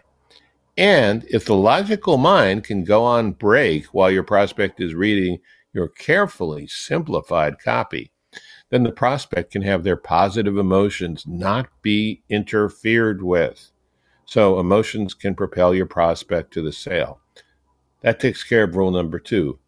And 0.77 1.25
if 1.29 1.45
the 1.45 1.55
logical 1.55 2.17
mind 2.17 2.65
can 2.65 2.83
go 2.83 3.03
on 3.03 3.31
break 3.31 3.85
while 3.87 4.11
your 4.11 4.23
prospect 4.23 4.81
is 4.81 4.93
reading 4.93 5.39
your 5.73 5.87
carefully 5.87 6.67
simplified 6.67 7.59
copy, 7.59 8.11
then 8.69 8.83
the 8.83 8.91
prospect 8.91 9.51
can 9.51 9.61
have 9.61 9.83
their 9.83 9.97
positive 9.97 10.57
emotions 10.57 11.25
not 11.27 11.69
be 11.81 12.21
interfered 12.29 13.21
with. 13.21 13.71
So 14.25 14.59
emotions 14.59 15.13
can 15.13 15.35
propel 15.35 15.73
your 15.73 15.85
prospect 15.85 16.51
to 16.53 16.61
the 16.61 16.71
sale. 16.71 17.19
That 18.01 18.19
takes 18.19 18.43
care 18.43 18.63
of 18.63 18.75
rule 18.75 18.91
number 18.91 19.19
two. 19.19 19.59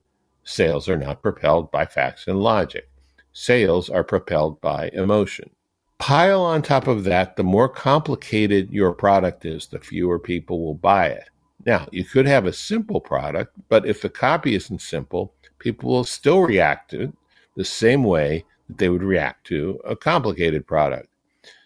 Sales 0.44 0.90
are 0.90 0.98
not 0.98 1.22
propelled 1.22 1.72
by 1.72 1.86
facts 1.86 2.28
and 2.28 2.40
logic. 2.40 2.90
Sales 3.34 3.90
are 3.90 4.04
propelled 4.04 4.60
by 4.62 4.90
emotion. 4.94 5.52
Pile 6.00 6.42
on 6.42 6.62
top 6.62 6.88
of 6.88 7.04
that, 7.04 7.36
the 7.36 7.44
more 7.44 7.68
complicated 7.68 8.72
your 8.72 8.94
product 8.94 9.46
is, 9.46 9.68
the 9.68 9.80
fewer 9.80 10.20
people 10.20 10.64
will 10.64 10.76
buy 10.76 11.08
it. 11.08 11.30
Now, 11.66 11.88
you 11.92 12.06
could 12.06 12.28
have 12.28 12.46
a 12.46 12.54
simple 12.54 13.02
product, 13.02 13.54
but 13.68 13.86
if 13.86 14.02
the 14.02 14.10
copy 14.10 14.56
isn't 14.56 14.82
simple, 14.82 15.34
people 15.60 15.90
will 15.90 16.04
still 16.04 16.42
react 16.42 16.92
to 16.92 17.02
it 17.02 17.14
the 17.56 17.66
same 17.66 18.04
way 18.04 18.46
that 18.68 18.78
they 18.78 18.90
would 18.90 19.04
react 19.04 19.48
to 19.48 19.80
a 19.86 19.96
complicated 19.96 20.68
product. 20.68 21.10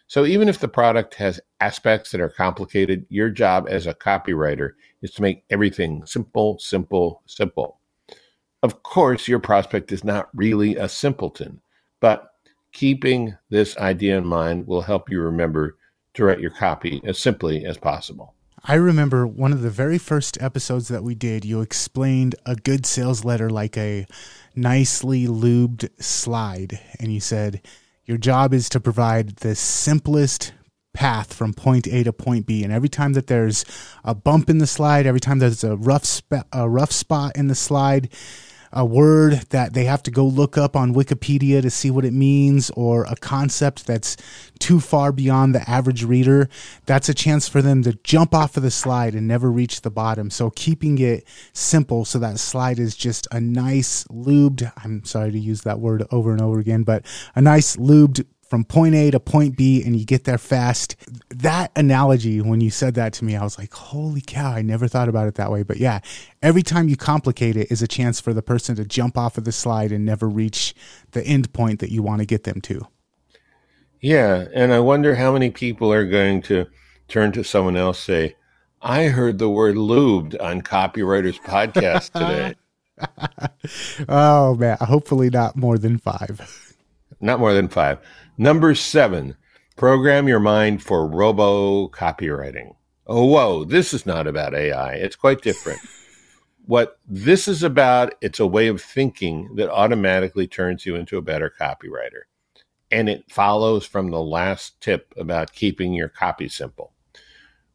So 0.08 0.26
even 0.26 0.50
if 0.50 0.60
the 0.60 0.68
product 0.68 1.16
has 1.16 1.40
aspects 1.62 2.12
that 2.12 2.20
are 2.20 2.30
complicated, 2.30 3.06
your 3.10 3.30
job 3.30 3.68
as 3.70 3.88
a 3.88 3.94
copywriter 3.94 4.72
is 5.02 5.12
to 5.12 5.22
make 5.22 5.46
everything 5.50 6.06
simple, 6.06 6.60
simple, 6.60 7.22
simple. 7.26 7.80
Of 8.62 8.84
course, 8.84 9.28
your 9.28 9.40
prospect 9.40 9.92
is 9.92 10.04
not 10.04 10.30
really 10.36 10.76
a 10.76 10.90
simpleton, 10.90 11.62
but 12.00 12.34
keeping 12.74 13.38
this 13.50 13.78
idea 13.78 14.18
in 14.18 14.26
mind 14.26 14.68
will 14.68 14.82
help 14.82 15.10
you 15.10 15.22
remember 15.22 15.78
to 16.14 16.26
write 16.26 16.42
your 16.42 16.52
copy 16.52 17.02
as 17.06 17.18
simply 17.18 17.66
as 17.66 17.78
possible. 17.78 18.34
I 18.63 18.76
remember 18.76 19.26
one 19.26 19.54
of 19.54 19.62
the 19.62 19.71
very 19.71 19.97
first 19.97 20.39
episodes 20.39 20.88
that 20.89 21.04
we 21.04 21.15
did, 21.15 21.43
you 21.43 21.62
explained 21.62 22.36
a 22.45 22.56
good 22.56 22.86
sales 22.86 23.26
letter 23.26 23.50
like 23.50 23.76
a 23.76 24.06
nicely 24.56 25.26
lubed 25.26 25.89
slide. 26.00 26.80
And 27.00 27.12
you 27.12 27.19
said, 27.19 27.62
Your 28.06 28.19
job 28.19 28.54
is 28.54 28.69
to 28.69 28.80
provide 28.80 29.38
the 29.38 29.56
simplest 29.56 30.54
path 30.93 31.34
from 31.34 31.54
point 31.54 31.88
A 31.88 32.04
to 32.04 32.13
point 32.13 32.45
B. 32.45 32.63
And 32.63 32.71
every 32.71 32.89
time 32.89 33.13
that 33.13 33.26
there's 33.26 33.65
a 34.04 34.13
bump 34.13 34.47
in 34.47 34.60
the 34.60 34.67
slide, 34.67 35.08
every 35.08 35.21
time 35.21 35.39
there's 35.39 35.63
a 35.63 35.76
rough, 35.76 36.06
sp- 36.06 36.45
a 36.52 36.69
rough 36.69 36.91
spot 36.91 37.36
in 37.36 37.47
the 37.47 37.56
slide, 37.56 38.10
a 38.74 38.86
word 38.86 39.34
that 39.50 39.74
they 39.74 39.86
have 39.86 40.04
to 40.04 40.12
go 40.12 40.26
look 40.26 40.58
up 40.58 40.76
on 40.76 40.94
Wikipedia 40.94 41.62
to 41.62 41.70
see 41.70 41.92
what 41.92 42.06
it 42.06 42.14
means, 42.14 42.70
or 42.72 43.04
a 43.06 43.16
concept 43.16 43.86
that's 43.88 44.18
too 44.60 44.80
far 44.80 45.12
beyond 45.12 45.54
the 45.54 45.70
average 45.70 46.04
reader, 46.04 46.50
that's 46.86 47.10
a 47.10 47.14
chance 47.14 47.48
for 47.48 47.62
them 47.62 47.84
to 47.84 47.94
jump 48.04 48.34
off 48.34 48.58
of 48.58 48.64
the 48.64 48.72
slide 48.72 49.14
and 49.14 49.28
never 49.28 49.52
reach 49.52 49.82
the 49.82 49.92
bottom. 49.92 50.30
So 50.30 50.50
keeping 50.52 50.98
it 51.00 51.26
simple 51.54 52.06
so 52.06 52.20
that 52.20 52.40
slide 52.40 52.80
is 52.80 52.96
just 52.96 53.28
a 53.32 53.42
nice 53.42 54.04
lubed, 54.06 54.72
I'm 54.84 55.04
sorry 55.04 55.32
to 55.32 55.40
use 55.40 55.62
that 55.62 55.80
word 55.80 56.06
over 56.12 56.32
and 56.32 56.42
over 56.42 56.60
again, 56.60 56.84
but 56.84 57.06
a 57.36 57.42
nice 57.42 57.76
lubed 57.76 58.26
from 58.52 58.66
point 58.66 58.94
A 58.94 59.10
to 59.10 59.20
point 59.22 59.56
B 59.56 59.82
and 59.82 59.96
you 59.96 60.06
get 60.06 60.26
there 60.26 60.38
fast. 60.38 60.98
That 61.30 61.72
analogy, 61.78 62.42
when 62.42 62.60
you 62.60 62.70
said 62.70 62.96
that 62.96 63.14
to 63.14 63.24
me, 63.24 63.38
I 63.38 63.46
was 63.46 63.58
like, 63.58 63.74
holy 63.74 64.20
cow, 64.20 64.52
I 64.52 64.62
never 64.62 64.90
thought 64.90 65.08
about 65.08 65.30
it 65.30 65.36
that 65.36 65.50
way. 65.50 65.64
But 65.64 65.78
yeah, 65.78 66.02
every 66.42 66.62
time 66.62 66.90
you 66.90 66.98
complicate 66.98 67.56
it 67.56 67.72
is 67.72 67.82
a 67.82 67.88
chance 67.88 68.20
for 68.20 68.34
the 68.34 68.42
person 68.42 68.76
to 68.76 68.84
jump 68.84 69.18
off 69.18 69.38
of 69.38 69.46
the 69.46 69.54
slide 69.54 69.94
and 69.94 70.04
never 70.04 70.28
reach 70.28 70.76
the 71.12 71.24
end 71.24 71.54
point 71.54 71.80
that 71.80 71.94
you 71.94 72.04
want 72.04 72.20
to 72.20 72.26
get 72.26 72.44
them 72.44 72.60
to. 72.64 72.86
Yeah. 74.02 74.48
And 74.54 74.74
I 74.74 74.82
wonder 74.82 75.16
how 75.16 75.32
many 75.32 75.50
people 75.50 75.94
are 75.94 76.06
going 76.06 76.42
to 76.42 76.68
turn 77.08 77.32
to 77.32 77.46
someone 77.46 77.78
else 77.78 78.00
say, 78.00 78.36
I 78.82 79.06
heard 79.06 79.38
the 79.38 79.50
word 79.50 79.76
lubed 79.78 80.36
on 80.42 80.62
Copywriters 80.62 81.40
Podcast 81.40 82.12
today. 82.12 82.56
oh, 84.10 84.56
man. 84.56 84.78
Hopefully 84.82 85.30
not 85.30 85.56
more 85.56 85.78
than 85.78 85.98
five. 85.98 86.76
Not 87.22 87.40
more 87.40 87.54
than 87.54 87.70
five. 87.70 88.00
Number 88.42 88.74
seven, 88.74 89.38
program 89.78 90.28
your 90.28 90.40
mind 90.40 90.82
for 90.82 91.06
robo 91.06 91.90
copywriting. 91.90 92.74
Oh, 93.06 93.26
whoa, 93.26 93.66
this 93.66 93.94
is 93.94 94.08
not 94.08 94.26
about 94.26 94.56
AI. 94.56 94.94
It's 94.94 95.16
quite 95.16 95.44
different. 95.44 95.80
what 96.66 96.98
this 97.08 97.48
is 97.48 97.62
about, 97.62 98.16
it's 98.20 98.40
a 98.40 98.48
way 98.48 98.66
of 98.66 98.82
thinking 98.82 99.54
that 99.58 99.70
automatically 99.70 100.48
turns 100.48 100.88
you 100.88 100.96
into 100.96 101.20
a 101.20 101.22
better 101.22 101.54
copywriter. 101.62 102.22
And 102.90 103.10
it 103.10 103.32
follows 103.32 103.86
from 103.86 104.10
the 104.10 104.24
last 104.24 104.82
tip 104.82 105.14
about 105.16 105.54
keeping 105.54 105.94
your 105.94 106.10
copy 106.10 106.50
simple. 106.50 106.94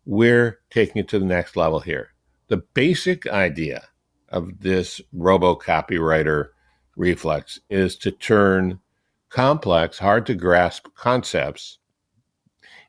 We're 0.05 0.59
taking 0.69 0.97
it 0.97 1.07
to 1.11 1.21
the 1.21 1.27
next 1.27 1.55
level 1.55 1.79
here. 1.79 2.09
The 2.49 2.57
basic 2.57 3.29
idea 3.29 3.85
of 4.29 4.59
this 4.63 5.01
robo 5.13 5.55
copywriter 5.55 6.49
reflex 6.97 7.61
is 7.71 7.95
to 7.99 8.11
turn 8.11 8.81
complex, 9.29 9.99
hard 9.99 10.27
to 10.27 10.35
grasp 10.35 10.89
concepts 10.95 11.79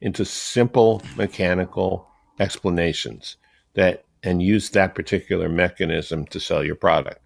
into 0.02 0.26
simple 0.26 1.02
mechanical 1.16 2.08
explanations 2.40 3.38
that 3.74 4.04
and 4.24 4.42
use 4.42 4.70
that 4.72 4.96
particular 4.96 5.48
mechanism 5.48 6.26
to 6.26 6.40
sell 6.40 6.64
your 6.64 6.76
product. 6.76 7.20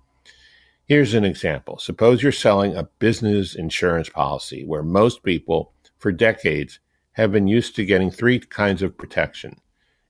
Here's 0.86 1.13
an 1.13 1.24
example. 1.24 1.78
Suppose 1.78 2.21
you're 2.21 2.32
selling 2.32 2.76
a 2.76 2.89
business 3.00 3.56
insurance 3.56 4.10
policy 4.10 4.65
where 4.65 4.84
most 4.84 5.24
people 5.24 5.74
for 6.00 6.12
decades 6.12 6.80
have 7.13 7.32
been 7.32 7.47
used 7.47 7.76
to 7.76 7.86
getting 7.86 8.12
three 8.12 8.39
kinds 8.39 8.82
of 8.82 8.97
protection, 8.97 9.60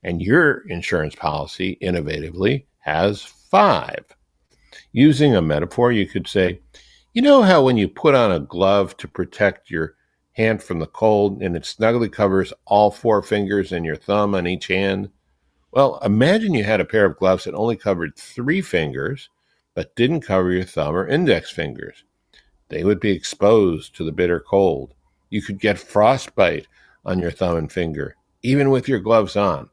and 0.04 0.22
your 0.22 0.68
insurance 0.68 1.16
policy 1.16 1.78
innovatively 1.82 2.66
has 2.80 3.22
five. 3.22 4.06
Using 4.92 5.36
a 5.36 5.42
metaphor, 5.42 5.92
you 5.92 6.08
could 6.08 6.28
say, 6.28 6.62
you 7.14 7.22
know 7.22 7.42
how 7.42 7.64
when 7.64 7.76
you 7.76 7.90
put 7.90 8.16
on 8.16 8.32
a 8.32 8.40
glove 8.40 8.96
to 8.98 9.08
protect 9.08 9.70
your 9.70 9.96
hand 10.34 10.64
from 10.64 10.80
the 10.80 10.88
cold 10.88 11.42
and 11.42 11.58
it 11.58 11.66
snugly 11.66 12.08
covers 12.08 12.54
all 12.66 12.90
four 12.90 13.22
fingers 13.22 13.74
and 13.74 13.86
your 13.86 13.98
thumb 13.98 14.34
on 14.34 14.48
each 14.48 14.68
hand? 14.68 15.10
Well, 15.72 16.00
imagine 16.04 16.54
you 16.54 16.64
had 16.64 16.80
a 16.80 16.86
pair 16.86 17.06
of 17.06 17.18
gloves 17.18 17.44
that 17.44 17.54
only 17.54 17.76
covered 17.76 18.16
three 18.16 18.62
fingers 18.62 19.30
but 19.74 19.96
didn't 19.96 20.22
cover 20.22 20.52
your 20.52 20.64
thumb 20.64 20.96
or 20.96 21.06
index 21.06 21.52
fingers. 21.52 22.06
They 22.70 22.86
would 22.86 23.02
be 23.02 23.12
exposed 23.12 23.94
to 23.96 24.06
the 24.06 24.14
bitter 24.14 24.40
cold. 24.40 24.94
You 25.30 25.42
could 25.42 25.60
get 25.60 25.80
frostbite 25.80 26.68
on 27.06 27.20
your 27.20 27.32
thumb 27.32 27.58
and 27.58 27.72
finger, 27.72 28.16
even 28.42 28.70
with 28.70 28.88
your 28.88 29.00
gloves 29.00 29.36
on. 29.36 29.70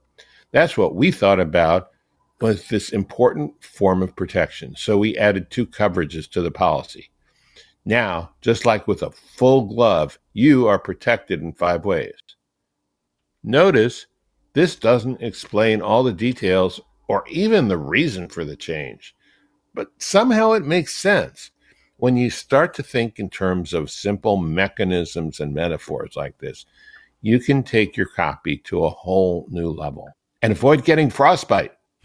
That's 0.51 0.77
what 0.77 0.97
we 0.97 1.13
thought 1.13 1.39
about 1.39 1.91
with 2.41 2.69
this 2.69 2.91
important 2.91 3.63
form 3.63 4.03
of 4.03 4.17
protection. 4.17 4.75
So 4.77 4.99
we 4.99 5.17
added 5.17 5.51
two 5.51 5.67
coverages 5.67 6.29
to 6.31 6.43
the 6.43 6.51
policy. 6.51 7.11
Now, 7.89 8.33
just 8.43 8.67
like 8.67 8.87
with 8.87 9.03
a 9.03 9.11
full 9.11 9.63
glove, 9.63 10.19
you 10.35 10.67
are 10.67 10.79
protected 10.79 11.41
in 11.41 11.55
five 11.55 11.87
ways. 11.87 12.13
Notice 13.43 14.05
this 14.53 14.77
doesn't 14.77 15.23
explain 15.23 15.81
all 15.81 16.03
the 16.03 16.13
details 16.13 16.83
or 17.09 17.25
even 17.31 17.69
the 17.69 17.79
reason 17.79 18.29
for 18.29 18.45
the 18.45 18.57
change, 18.57 19.15
but 19.73 19.89
somehow 19.97 20.53
it 20.53 20.67
makes 20.67 20.97
sense 20.97 21.51
when 21.97 22.19
you 22.19 22.29
start 22.29 22.75
to 22.75 22.83
think 22.83 23.19
in 23.19 23.31
terms 23.31 23.73
of 23.73 23.91
simple 23.91 24.37
mechanisms 24.37 25.41
and 25.41 25.55
metaphors 25.55 26.15
like 26.15 26.37
this. 26.37 26.67
You 27.23 27.41
can 27.41 27.63
take 27.63 27.97
your 27.97 28.09
copy 28.09 28.59
to 28.65 28.85
a 28.85 28.91
whole 28.91 29.47
new 29.49 29.71
level 29.71 30.11
and 30.43 30.53
avoid 30.53 30.85
getting 30.85 31.09
frostbite. 31.09 31.73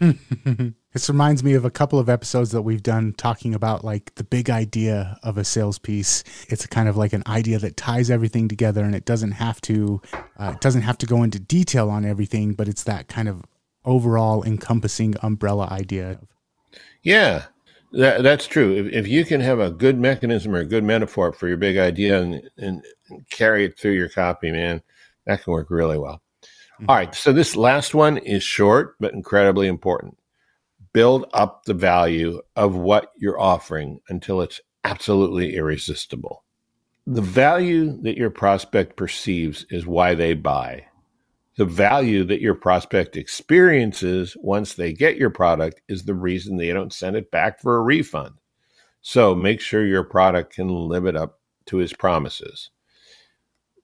this 0.94 1.08
reminds 1.08 1.42
me 1.42 1.54
of 1.54 1.64
a 1.64 1.70
couple 1.70 1.98
of 1.98 2.08
episodes 2.08 2.52
that 2.52 2.62
we've 2.62 2.82
done 2.82 3.12
talking 3.12 3.52
about 3.52 3.84
like 3.84 4.14
the 4.14 4.24
big 4.24 4.48
idea 4.48 5.18
of 5.22 5.36
a 5.36 5.44
sales 5.44 5.78
piece. 5.78 6.22
It's 6.48 6.66
kind 6.66 6.88
of 6.88 6.96
like 6.96 7.12
an 7.12 7.24
idea 7.26 7.58
that 7.58 7.76
ties 7.76 8.10
everything 8.10 8.48
together, 8.48 8.82
and 8.84 8.94
it 8.94 9.04
doesn't 9.04 9.32
have 9.32 9.60
to 9.62 10.00
uh, 10.38 10.52
it 10.54 10.60
doesn't 10.60 10.82
have 10.82 10.96
to 10.98 11.06
go 11.06 11.22
into 11.22 11.38
detail 11.40 11.90
on 11.90 12.04
everything, 12.04 12.54
but 12.54 12.68
it's 12.68 12.84
that 12.84 13.08
kind 13.08 13.28
of 13.28 13.42
overall 13.84 14.44
encompassing 14.44 15.16
umbrella 15.20 15.68
idea. 15.70 16.20
Yeah, 17.02 17.46
that, 17.92 18.22
that's 18.22 18.46
true. 18.46 18.76
If, 18.76 18.92
if 18.92 19.08
you 19.08 19.24
can 19.24 19.40
have 19.40 19.58
a 19.58 19.70
good 19.70 19.98
mechanism 19.98 20.54
or 20.54 20.60
a 20.60 20.64
good 20.64 20.84
metaphor 20.84 21.32
for 21.32 21.48
your 21.48 21.56
big 21.56 21.76
idea 21.76 22.22
and, 22.22 22.50
and 22.56 22.82
carry 23.30 23.64
it 23.64 23.78
through 23.78 23.92
your 23.92 24.08
copy, 24.08 24.50
man, 24.50 24.80
that 25.26 25.42
can 25.42 25.52
work 25.52 25.70
really 25.70 25.98
well. 25.98 26.22
Mm-hmm. 26.74 26.88
All 26.88 26.96
right. 26.96 27.14
So 27.14 27.32
this 27.32 27.56
last 27.56 27.94
one 27.94 28.16
is 28.18 28.42
short, 28.42 28.96
but 29.00 29.12
incredibly 29.12 29.66
important. 29.66 30.16
Build 30.94 31.26
up 31.34 31.64
the 31.66 31.74
value 31.74 32.40
of 32.56 32.74
what 32.74 33.12
you're 33.18 33.38
offering 33.38 34.00
until 34.08 34.40
it's 34.40 34.62
absolutely 34.82 35.56
irresistible. 35.56 36.44
The 37.06 37.20
value 37.20 38.00
that 38.02 38.16
your 38.16 38.30
prospect 38.30 38.96
perceives 38.96 39.66
is 39.68 39.86
why 39.86 40.14
they 40.14 40.32
buy. 40.32 40.86
The 41.58 41.66
value 41.66 42.24
that 42.24 42.40
your 42.40 42.54
prospect 42.54 43.18
experiences 43.18 44.34
once 44.40 44.72
they 44.72 44.94
get 44.94 45.18
your 45.18 45.28
product 45.28 45.82
is 45.86 46.04
the 46.04 46.14
reason 46.14 46.56
they 46.56 46.72
don't 46.72 46.94
send 46.94 47.14
it 47.14 47.30
back 47.30 47.60
for 47.60 47.76
a 47.76 47.82
refund. 47.82 48.36
So 49.02 49.34
make 49.34 49.60
sure 49.60 49.84
your 49.84 50.04
product 50.04 50.54
can 50.54 50.68
live 50.68 51.04
it 51.04 51.14
up 51.14 51.40
to 51.66 51.76
his 51.76 51.92
promises 51.92 52.70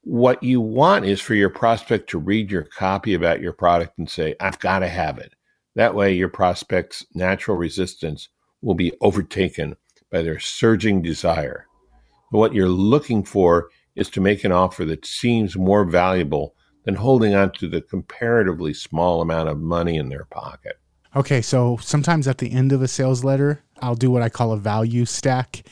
what 0.03 0.43
you 0.43 0.61
want 0.61 1.05
is 1.05 1.21
for 1.21 1.35
your 1.35 1.51
prospect 1.51 2.11
to 2.11 2.19
read 2.19 2.51
your 2.51 2.63
copy 2.63 3.15
about 3.15 3.41
your 3.41 3.53
product 3.53 3.99
and 3.99 4.09
say, 4.09 4.35
I've 4.41 4.59
got 4.59 4.81
to 4.81 4.89
have 4.89 5.19
it. 5.19 5.35
That 5.77 5.95
way, 5.95 6.13
your 6.13 6.29
prospect's 6.29 7.07
natural 7.15 7.57
resistance 7.57 8.29
will 8.61 8.75
be 8.75 8.93
overtaken 9.01 9.77
by 10.11 10.23
their 10.23 10.41
surging 10.41 11.03
desire. 11.03 11.67
What 12.31 12.55
you're 12.55 12.69
looking 12.69 13.25
for 13.25 13.69
is 13.95 14.11
to 14.11 14.21
make 14.21 14.45
an 14.45 14.53
offer 14.53 14.85
that 14.87 15.07
seems 15.07 15.57
more 15.57 15.85
valuable 15.85 16.55
than 16.85 16.95
holding 16.95 17.35
on 17.35 17.53
to 17.53 17.69
the 17.69 17.81
comparatively 17.81 18.73
small 18.75 19.21
amount 19.21 19.49
of 19.49 19.59
money 19.59 19.97
in 19.97 20.09
their 20.09 20.25
pocket. 20.25 20.79
Okay, 21.15 21.43
so 21.43 21.77
sometimes 21.79 22.29
at 22.29 22.39
the 22.39 22.53
end 22.53 22.73
of 22.73 22.83
a 22.83 22.89
sales 22.89 23.25
letter, 23.25 23.63
I'll 23.83 23.97
do 23.97 24.11
what 24.11 24.23
I 24.23 24.29
call 24.29 24.53
a 24.53 24.57
value 24.57 25.05
stack, 25.05 25.63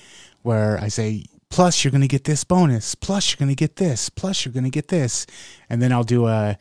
where 0.43 0.79
I 0.81 0.89
say, 0.89 1.27
plus 1.49 1.85
you're 1.85 1.93
going 1.93 2.03
to 2.03 2.09
get 2.09 2.25
this 2.25 2.45
bonus, 2.45 2.95
plus 2.95 3.31
you're 3.31 3.39
going 3.39 3.55
to 3.55 3.55
get 3.55 3.77
this, 3.77 4.11
plus 4.11 4.45
you're 4.45 4.53
going 4.53 4.65
to 4.65 4.71
get 4.71 4.89
this. 4.89 5.27
And 5.71 5.81
then 5.81 5.93
I'll 5.93 6.05
do 6.05 6.27
a 6.27 6.59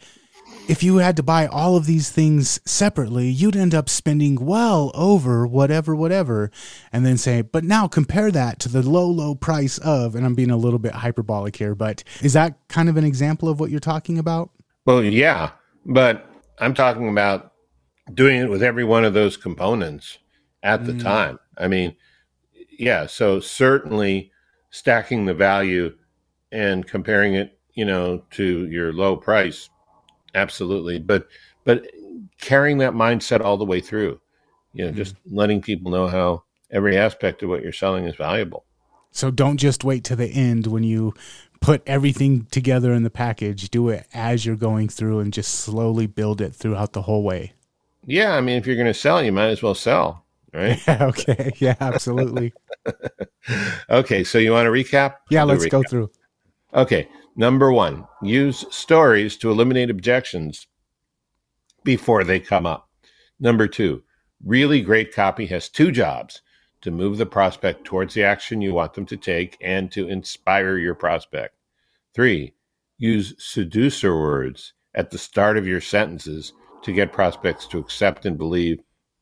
if 0.67 0.83
you 0.83 0.97
had 0.97 1.15
to 1.17 1.23
buy 1.23 1.47
all 1.47 1.75
of 1.75 1.85
these 1.85 2.09
things 2.09 2.59
separately, 2.65 3.27
you'd 3.27 3.55
end 3.55 3.73
up 3.73 3.89
spending 3.89 4.35
well 4.35 4.91
over 4.93 5.47
whatever, 5.47 5.95
whatever. 5.95 6.51
And 6.91 7.05
then 7.05 7.17
say, 7.17 7.41
but 7.41 7.63
now 7.63 7.87
compare 7.87 8.31
that 8.31 8.59
to 8.59 8.69
the 8.69 8.81
low, 8.87 9.07
low 9.07 9.35
price 9.35 9.77
of, 9.79 10.15
and 10.15 10.25
I'm 10.25 10.35
being 10.35 10.51
a 10.51 10.57
little 10.57 10.79
bit 10.79 10.93
hyperbolic 10.93 11.55
here, 11.55 11.75
but 11.75 12.03
is 12.21 12.33
that 12.33 12.57
kind 12.67 12.89
of 12.89 12.97
an 12.97 13.03
example 13.03 13.49
of 13.49 13.59
what 13.59 13.69
you're 13.69 13.79
talking 13.79 14.17
about? 14.17 14.49
Well, 14.85 15.03
yeah, 15.03 15.51
but 15.85 16.29
I'm 16.59 16.73
talking 16.73 17.09
about 17.09 17.53
doing 18.13 18.41
it 18.41 18.49
with 18.49 18.63
every 18.63 18.83
one 18.83 19.05
of 19.05 19.13
those 19.13 19.37
components 19.37 20.17
at 20.63 20.85
the 20.85 20.93
mm. 20.93 21.01
time. 21.01 21.39
I 21.57 21.67
mean, 21.67 21.95
yeah, 22.77 23.05
so 23.05 23.39
certainly 23.39 24.31
stacking 24.69 25.25
the 25.25 25.33
value 25.33 25.95
and 26.51 26.87
comparing 26.87 27.35
it, 27.35 27.59
you 27.73 27.85
know, 27.85 28.23
to 28.31 28.67
your 28.67 28.93
low 28.93 29.15
price. 29.17 29.69
Absolutely. 30.37 30.99
But 30.99 31.27
but 31.63 31.87
carrying 32.39 32.77
that 32.79 32.93
mindset 32.93 33.41
all 33.41 33.57
the 33.57 33.65
way 33.65 33.81
through, 33.81 34.19
you 34.73 34.85
know, 34.85 34.91
mm-hmm. 34.91 34.97
just 34.97 35.15
letting 35.25 35.61
people 35.61 35.91
know 35.91 36.07
how 36.07 36.43
every 36.71 36.97
aspect 36.97 37.43
of 37.43 37.49
what 37.49 37.61
you're 37.61 37.71
selling 37.71 38.05
is 38.05 38.15
valuable. 38.15 38.65
So 39.11 39.31
don't 39.31 39.57
just 39.57 39.83
wait 39.83 40.03
to 40.05 40.15
the 40.15 40.27
end 40.27 40.67
when 40.67 40.83
you 40.83 41.13
put 41.59 41.81
everything 41.87 42.45
together 42.51 42.93
in 42.93 43.03
the 43.03 43.09
package. 43.09 43.69
Do 43.69 43.89
it 43.89 44.05
as 44.13 44.45
you're 44.45 44.55
going 44.55 44.89
through 44.89 45.19
and 45.19 45.33
just 45.33 45.55
slowly 45.55 46.07
build 46.07 46.39
it 46.41 46.53
throughout 46.53 46.93
the 46.93 47.01
whole 47.01 47.23
way. 47.23 47.53
Yeah, 48.05 48.35
I 48.35 48.41
mean 48.41 48.57
if 48.57 48.67
you're 48.67 48.75
going 48.75 48.87
to 48.87 48.93
sell, 48.93 49.23
you 49.23 49.31
might 49.31 49.49
as 49.49 49.63
well 49.63 49.75
sell 49.75 50.25
right? 50.57 50.81
Yeah, 50.87 51.05
okay. 51.05 51.51
Yeah, 51.57 51.75
absolutely. 51.79 52.53
okay, 53.89 54.23
so 54.23 54.37
you 54.37 54.51
want 54.51 54.65
to 54.65 54.71
recap? 54.71 55.15
Yeah, 55.29 55.43
let's 55.43 55.65
recap. 55.65 55.71
go 55.71 55.83
through. 55.89 56.11
Okay, 56.73 57.07
number 57.37 57.71
one, 57.71 58.05
use 58.21 58.65
stories 58.69 59.37
to 59.37 59.49
eliminate 59.49 59.89
objections 59.89 60.67
before 61.85 62.25
they 62.25 62.41
come 62.41 62.65
up. 62.65 62.89
Number 63.39 63.67
two, 63.67 64.03
really 64.43 64.81
great 64.81 65.13
copy 65.13 65.45
has 65.45 65.69
two 65.69 65.91
jobs 65.91 66.41
to 66.81 66.91
move 66.91 67.17
the 67.17 67.25
prospect 67.25 67.85
towards 67.85 68.13
the 68.13 68.23
action 68.23 68.61
you 68.61 68.73
want 68.73 68.93
them 68.93 69.05
to 69.05 69.17
take 69.17 69.57
and 69.61 69.91
to 69.91 70.07
inspire 70.07 70.77
your 70.77 70.95
prospect. 70.95 71.55
Three, 72.13 72.53
use 72.97 73.33
seducer 73.37 74.17
words 74.19 74.73
at 74.93 75.11
the 75.11 75.17
start 75.17 75.57
of 75.57 75.67
your 75.67 75.81
sentences 75.81 76.53
to 76.81 76.91
get 76.91 77.13
prospects 77.13 77.67
to 77.67 77.79
accept 77.79 78.25
and 78.25 78.37
believe 78.37 78.81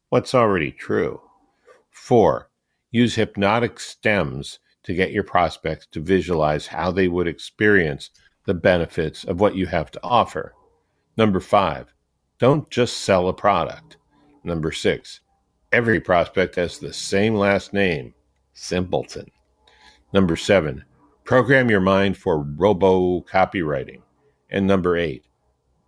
what's 0.10 0.34
already 0.34 0.72
true. 0.72 1.22
Four, 1.90 2.50
use 2.92 3.16
hypnotic 3.16 3.80
stems 3.80 4.60
to 4.86 4.94
get 4.94 5.12
your 5.12 5.24
prospects 5.24 5.86
to 5.92 6.00
visualize 6.00 6.66
how 6.68 6.92
they 6.92 7.08
would 7.08 7.28
experience 7.28 8.10
the 8.46 8.54
benefits 8.54 9.24
of 9.26 9.40
what 9.40 9.56
you 9.56 9.66
have 9.66 9.92
to 9.92 10.00
offer. 10.04 10.54
Number 11.18 11.40
five, 11.40 11.94
don't 12.40 12.70
just 12.70 12.98
sell 12.98 13.28
a 13.28 13.34
product. 13.34 13.98
Number 14.44 14.72
six, 14.72 15.22
every 15.72 16.00
prospect 16.00 16.56
has 16.56 16.80
the 16.80 16.94
same 16.94 17.36
last 17.36 17.74
name, 17.74 18.14
Simpleton. 18.54 19.30
Number 20.14 20.36
seven, 20.36 20.86
program 21.24 21.70
your 21.70 21.82
mind 21.82 22.18
for 22.18 22.40
robo 22.40 23.22
copywriting. 23.22 24.02
And 24.50 24.66
number 24.66 24.96
eight, 24.96 25.26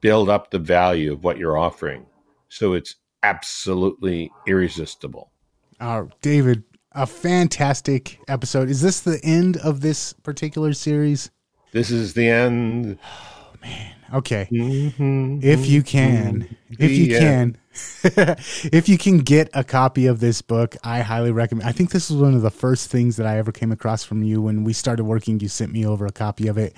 build 0.01 0.29
up 0.29 0.51
the 0.51 0.59
value 0.59 1.13
of 1.13 1.23
what 1.23 1.37
you're 1.37 1.57
offering 1.57 2.05
so 2.49 2.73
it's 2.73 2.95
absolutely 3.23 4.31
irresistible. 4.45 5.31
Uh, 5.79 6.05
David, 6.21 6.63
a 6.97 7.05
fantastic 7.05 8.19
episode. 8.27 8.69
Is 8.69 8.81
this 8.81 9.01
the 9.01 9.19
end 9.23 9.55
of 9.57 9.81
this 9.81 10.13
particular 10.13 10.73
series? 10.73 11.29
This 11.71 11.91
is 11.91 12.15
the 12.15 12.27
end. 12.27 12.97
Oh, 13.05 13.53
man. 13.61 13.93
Okay. 14.15 14.47
Mm-hmm, 14.51 15.39
if 15.43 15.67
you 15.67 15.83
can, 15.83 16.41
mm-hmm. 16.41 16.83
if 16.83 16.91
you 16.91 17.07
can, 17.19 17.57
if 18.73 18.89
you 18.89 18.97
can 18.97 19.19
get 19.19 19.49
a 19.53 19.63
copy 19.63 20.07
of 20.07 20.19
this 20.19 20.41
book, 20.41 20.75
I 20.83 21.01
highly 21.01 21.31
recommend. 21.31 21.69
I 21.69 21.71
think 21.71 21.91
this 21.91 22.09
was 22.09 22.19
one 22.19 22.33
of 22.33 22.41
the 22.41 22.49
first 22.49 22.89
things 22.89 23.17
that 23.17 23.27
I 23.27 23.37
ever 23.37 23.51
came 23.51 23.71
across 23.71 24.03
from 24.03 24.23
you 24.23 24.41
when 24.41 24.63
we 24.63 24.73
started 24.73 25.03
working. 25.03 25.39
You 25.39 25.49
sent 25.49 25.71
me 25.71 25.85
over 25.85 26.07
a 26.07 26.11
copy 26.11 26.47
of 26.47 26.57
it, 26.57 26.73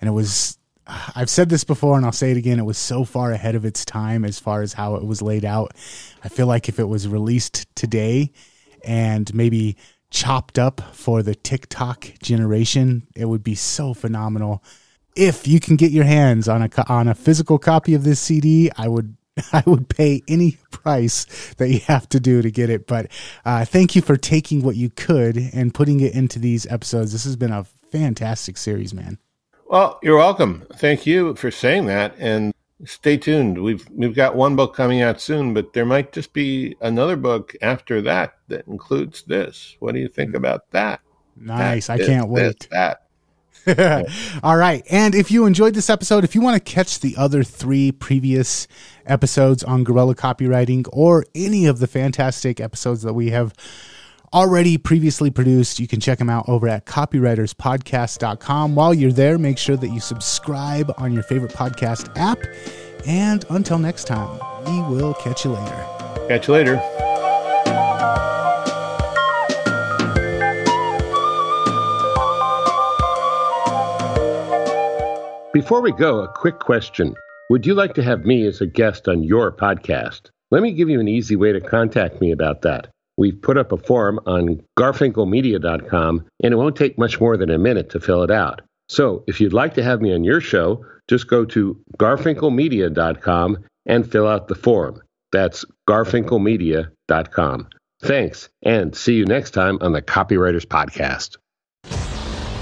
and 0.00 0.08
it 0.08 0.12
was 0.12 0.56
I've 1.14 1.30
said 1.30 1.50
this 1.50 1.64
before 1.64 1.96
and 1.96 2.06
I'll 2.06 2.12
say 2.12 2.30
it 2.30 2.38
again. 2.38 2.58
It 2.58 2.64
was 2.64 2.78
so 2.78 3.04
far 3.04 3.32
ahead 3.32 3.54
of 3.54 3.66
its 3.66 3.84
time 3.84 4.24
as 4.24 4.38
far 4.38 4.62
as 4.62 4.72
how 4.72 4.94
it 4.94 5.04
was 5.04 5.20
laid 5.20 5.44
out. 5.44 5.72
I 6.24 6.28
feel 6.28 6.46
like 6.46 6.68
if 6.70 6.78
it 6.78 6.88
was 6.88 7.06
released 7.06 7.66
today 7.76 8.32
and 8.84 9.32
maybe 9.34 9.76
chopped 10.10 10.58
up 10.58 10.80
for 10.94 11.22
the 11.22 11.34
TikTok 11.34 12.12
generation, 12.22 13.06
it 13.14 13.26
would 13.26 13.42
be 13.42 13.54
so 13.54 13.94
phenomenal. 13.94 14.62
If 15.16 15.46
you 15.46 15.60
can 15.60 15.76
get 15.76 15.90
your 15.90 16.04
hands 16.04 16.48
on 16.48 16.62
a 16.62 16.70
on 16.88 17.08
a 17.08 17.14
physical 17.14 17.58
copy 17.58 17.94
of 17.94 18.04
this 18.04 18.20
CD, 18.20 18.70
I 18.76 18.88
would 18.88 19.16
I 19.52 19.62
would 19.66 19.88
pay 19.88 20.22
any 20.28 20.58
price 20.70 21.54
that 21.58 21.68
you 21.68 21.80
have 21.80 22.08
to 22.10 22.20
do 22.20 22.42
to 22.42 22.50
get 22.50 22.70
it. 22.70 22.86
But 22.86 23.10
uh, 23.44 23.64
thank 23.64 23.96
you 23.96 24.02
for 24.02 24.16
taking 24.16 24.62
what 24.62 24.76
you 24.76 24.90
could 24.90 25.36
and 25.36 25.74
putting 25.74 26.00
it 26.00 26.14
into 26.14 26.38
these 26.38 26.66
episodes. 26.66 27.12
This 27.12 27.24
has 27.24 27.36
been 27.36 27.52
a 27.52 27.64
fantastic 27.90 28.56
series, 28.56 28.94
man. 28.94 29.18
Well, 29.66 29.98
you're 30.02 30.16
welcome. 30.16 30.66
Thank 30.74 31.06
you 31.06 31.34
for 31.34 31.50
saying 31.50 31.86
that. 31.86 32.14
And 32.18 32.54
stay 32.84 33.16
tuned. 33.16 33.62
We've 33.62 33.86
we've 33.90 34.14
got 34.14 34.36
one 34.36 34.56
book 34.56 34.74
coming 34.74 35.02
out 35.02 35.20
soon, 35.20 35.54
but 35.54 35.72
there 35.72 35.86
might 35.86 36.12
just 36.12 36.32
be 36.32 36.76
another 36.80 37.16
book 37.16 37.54
after 37.62 38.00
that 38.02 38.34
that 38.48 38.66
includes 38.66 39.22
this. 39.22 39.76
What 39.80 39.94
do 39.94 40.00
you 40.00 40.08
think 40.08 40.30
hmm. 40.30 40.36
about 40.36 40.70
that? 40.70 41.00
Nice. 41.36 41.86
That, 41.88 42.00
I 42.00 42.06
can't 42.06 42.28
wait. 42.28 42.68
that. 42.70 43.02
All 44.42 44.56
right. 44.56 44.82
And 44.90 45.14
if 45.14 45.30
you 45.30 45.46
enjoyed 45.46 45.74
this 45.74 45.90
episode, 45.90 46.24
if 46.24 46.34
you 46.34 46.40
want 46.40 46.54
to 46.54 46.72
catch 46.72 47.00
the 47.00 47.16
other 47.16 47.42
three 47.42 47.92
previous 47.92 48.66
episodes 49.06 49.62
on 49.62 49.84
guerrilla 49.84 50.14
copywriting 50.14 50.88
or 50.92 51.26
any 51.34 51.66
of 51.66 51.78
the 51.78 51.86
fantastic 51.86 52.60
episodes 52.60 53.02
that 53.02 53.12
we 53.12 53.30
have 53.30 53.52
already 54.32 54.78
previously 54.78 55.30
produced, 55.30 55.78
you 55.78 55.88
can 55.88 56.00
check 56.00 56.18
them 56.18 56.30
out 56.30 56.48
over 56.48 56.68
at 56.68 56.86
copywriterspodcast.com. 56.86 58.74
While 58.74 58.94
you're 58.94 59.12
there, 59.12 59.38
make 59.38 59.58
sure 59.58 59.76
that 59.76 59.88
you 59.88 60.00
subscribe 60.00 60.92
on 60.98 61.12
your 61.12 61.22
favorite 61.22 61.52
podcast 61.52 62.10
app. 62.16 62.38
And 63.06 63.44
until 63.50 63.78
next 63.78 64.04
time, 64.04 64.40
we 64.66 64.80
will 64.94 65.14
catch 65.14 65.44
you 65.44 65.52
later. 65.52 65.86
Catch 66.28 66.48
you 66.48 66.54
later. 66.54 66.76
Before 75.54 75.80
we 75.80 75.92
go, 75.92 76.20
a 76.20 76.28
quick 76.28 76.58
question. 76.58 77.14
Would 77.50 77.66
you 77.66 77.74
like 77.74 77.94
to 77.94 78.02
have 78.02 78.26
me 78.26 78.46
as 78.46 78.60
a 78.60 78.66
guest 78.66 79.08
on 79.08 79.22
your 79.22 79.50
podcast? 79.50 80.30
Let 80.50 80.62
me 80.62 80.72
give 80.72 80.88
you 80.88 81.00
an 81.00 81.08
easy 81.08 81.36
way 81.36 81.52
to 81.52 81.60
contact 81.60 82.20
me 82.20 82.30
about 82.30 82.62
that. 82.62 82.88
We've 83.18 83.40
put 83.40 83.58
up 83.58 83.72
a 83.72 83.76
form 83.76 84.20
on 84.26 84.62
garfinkelmedia.com, 84.78 86.24
and 86.42 86.54
it 86.54 86.56
won't 86.56 86.76
take 86.76 86.96
much 86.96 87.20
more 87.20 87.36
than 87.36 87.50
a 87.50 87.58
minute 87.58 87.90
to 87.90 88.00
fill 88.00 88.22
it 88.22 88.30
out. 88.30 88.62
So 88.88 89.24
if 89.26 89.40
you'd 89.40 89.52
like 89.52 89.74
to 89.74 89.82
have 89.82 90.00
me 90.00 90.14
on 90.14 90.24
your 90.24 90.40
show, 90.40 90.84
just 91.08 91.28
go 91.28 91.44
to 91.46 91.78
garfinkelmedia.com 91.98 93.58
and 93.86 94.10
fill 94.10 94.28
out 94.28 94.48
the 94.48 94.54
form. 94.54 95.02
That's 95.32 95.64
garfinkelmedia.com. 95.88 97.68
Thanks, 98.00 98.48
and 98.62 98.96
see 98.96 99.14
you 99.14 99.24
next 99.26 99.50
time 99.50 99.78
on 99.80 99.92
the 99.92 100.00
Copywriters 100.00 100.64
Podcast. 100.64 101.36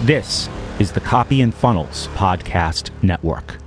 This 0.06 0.48
is 0.80 0.92
the 0.92 1.00
Copy 1.00 1.42
and 1.42 1.54
Funnels 1.54 2.08
Podcast 2.14 2.90
Network. 3.02 3.58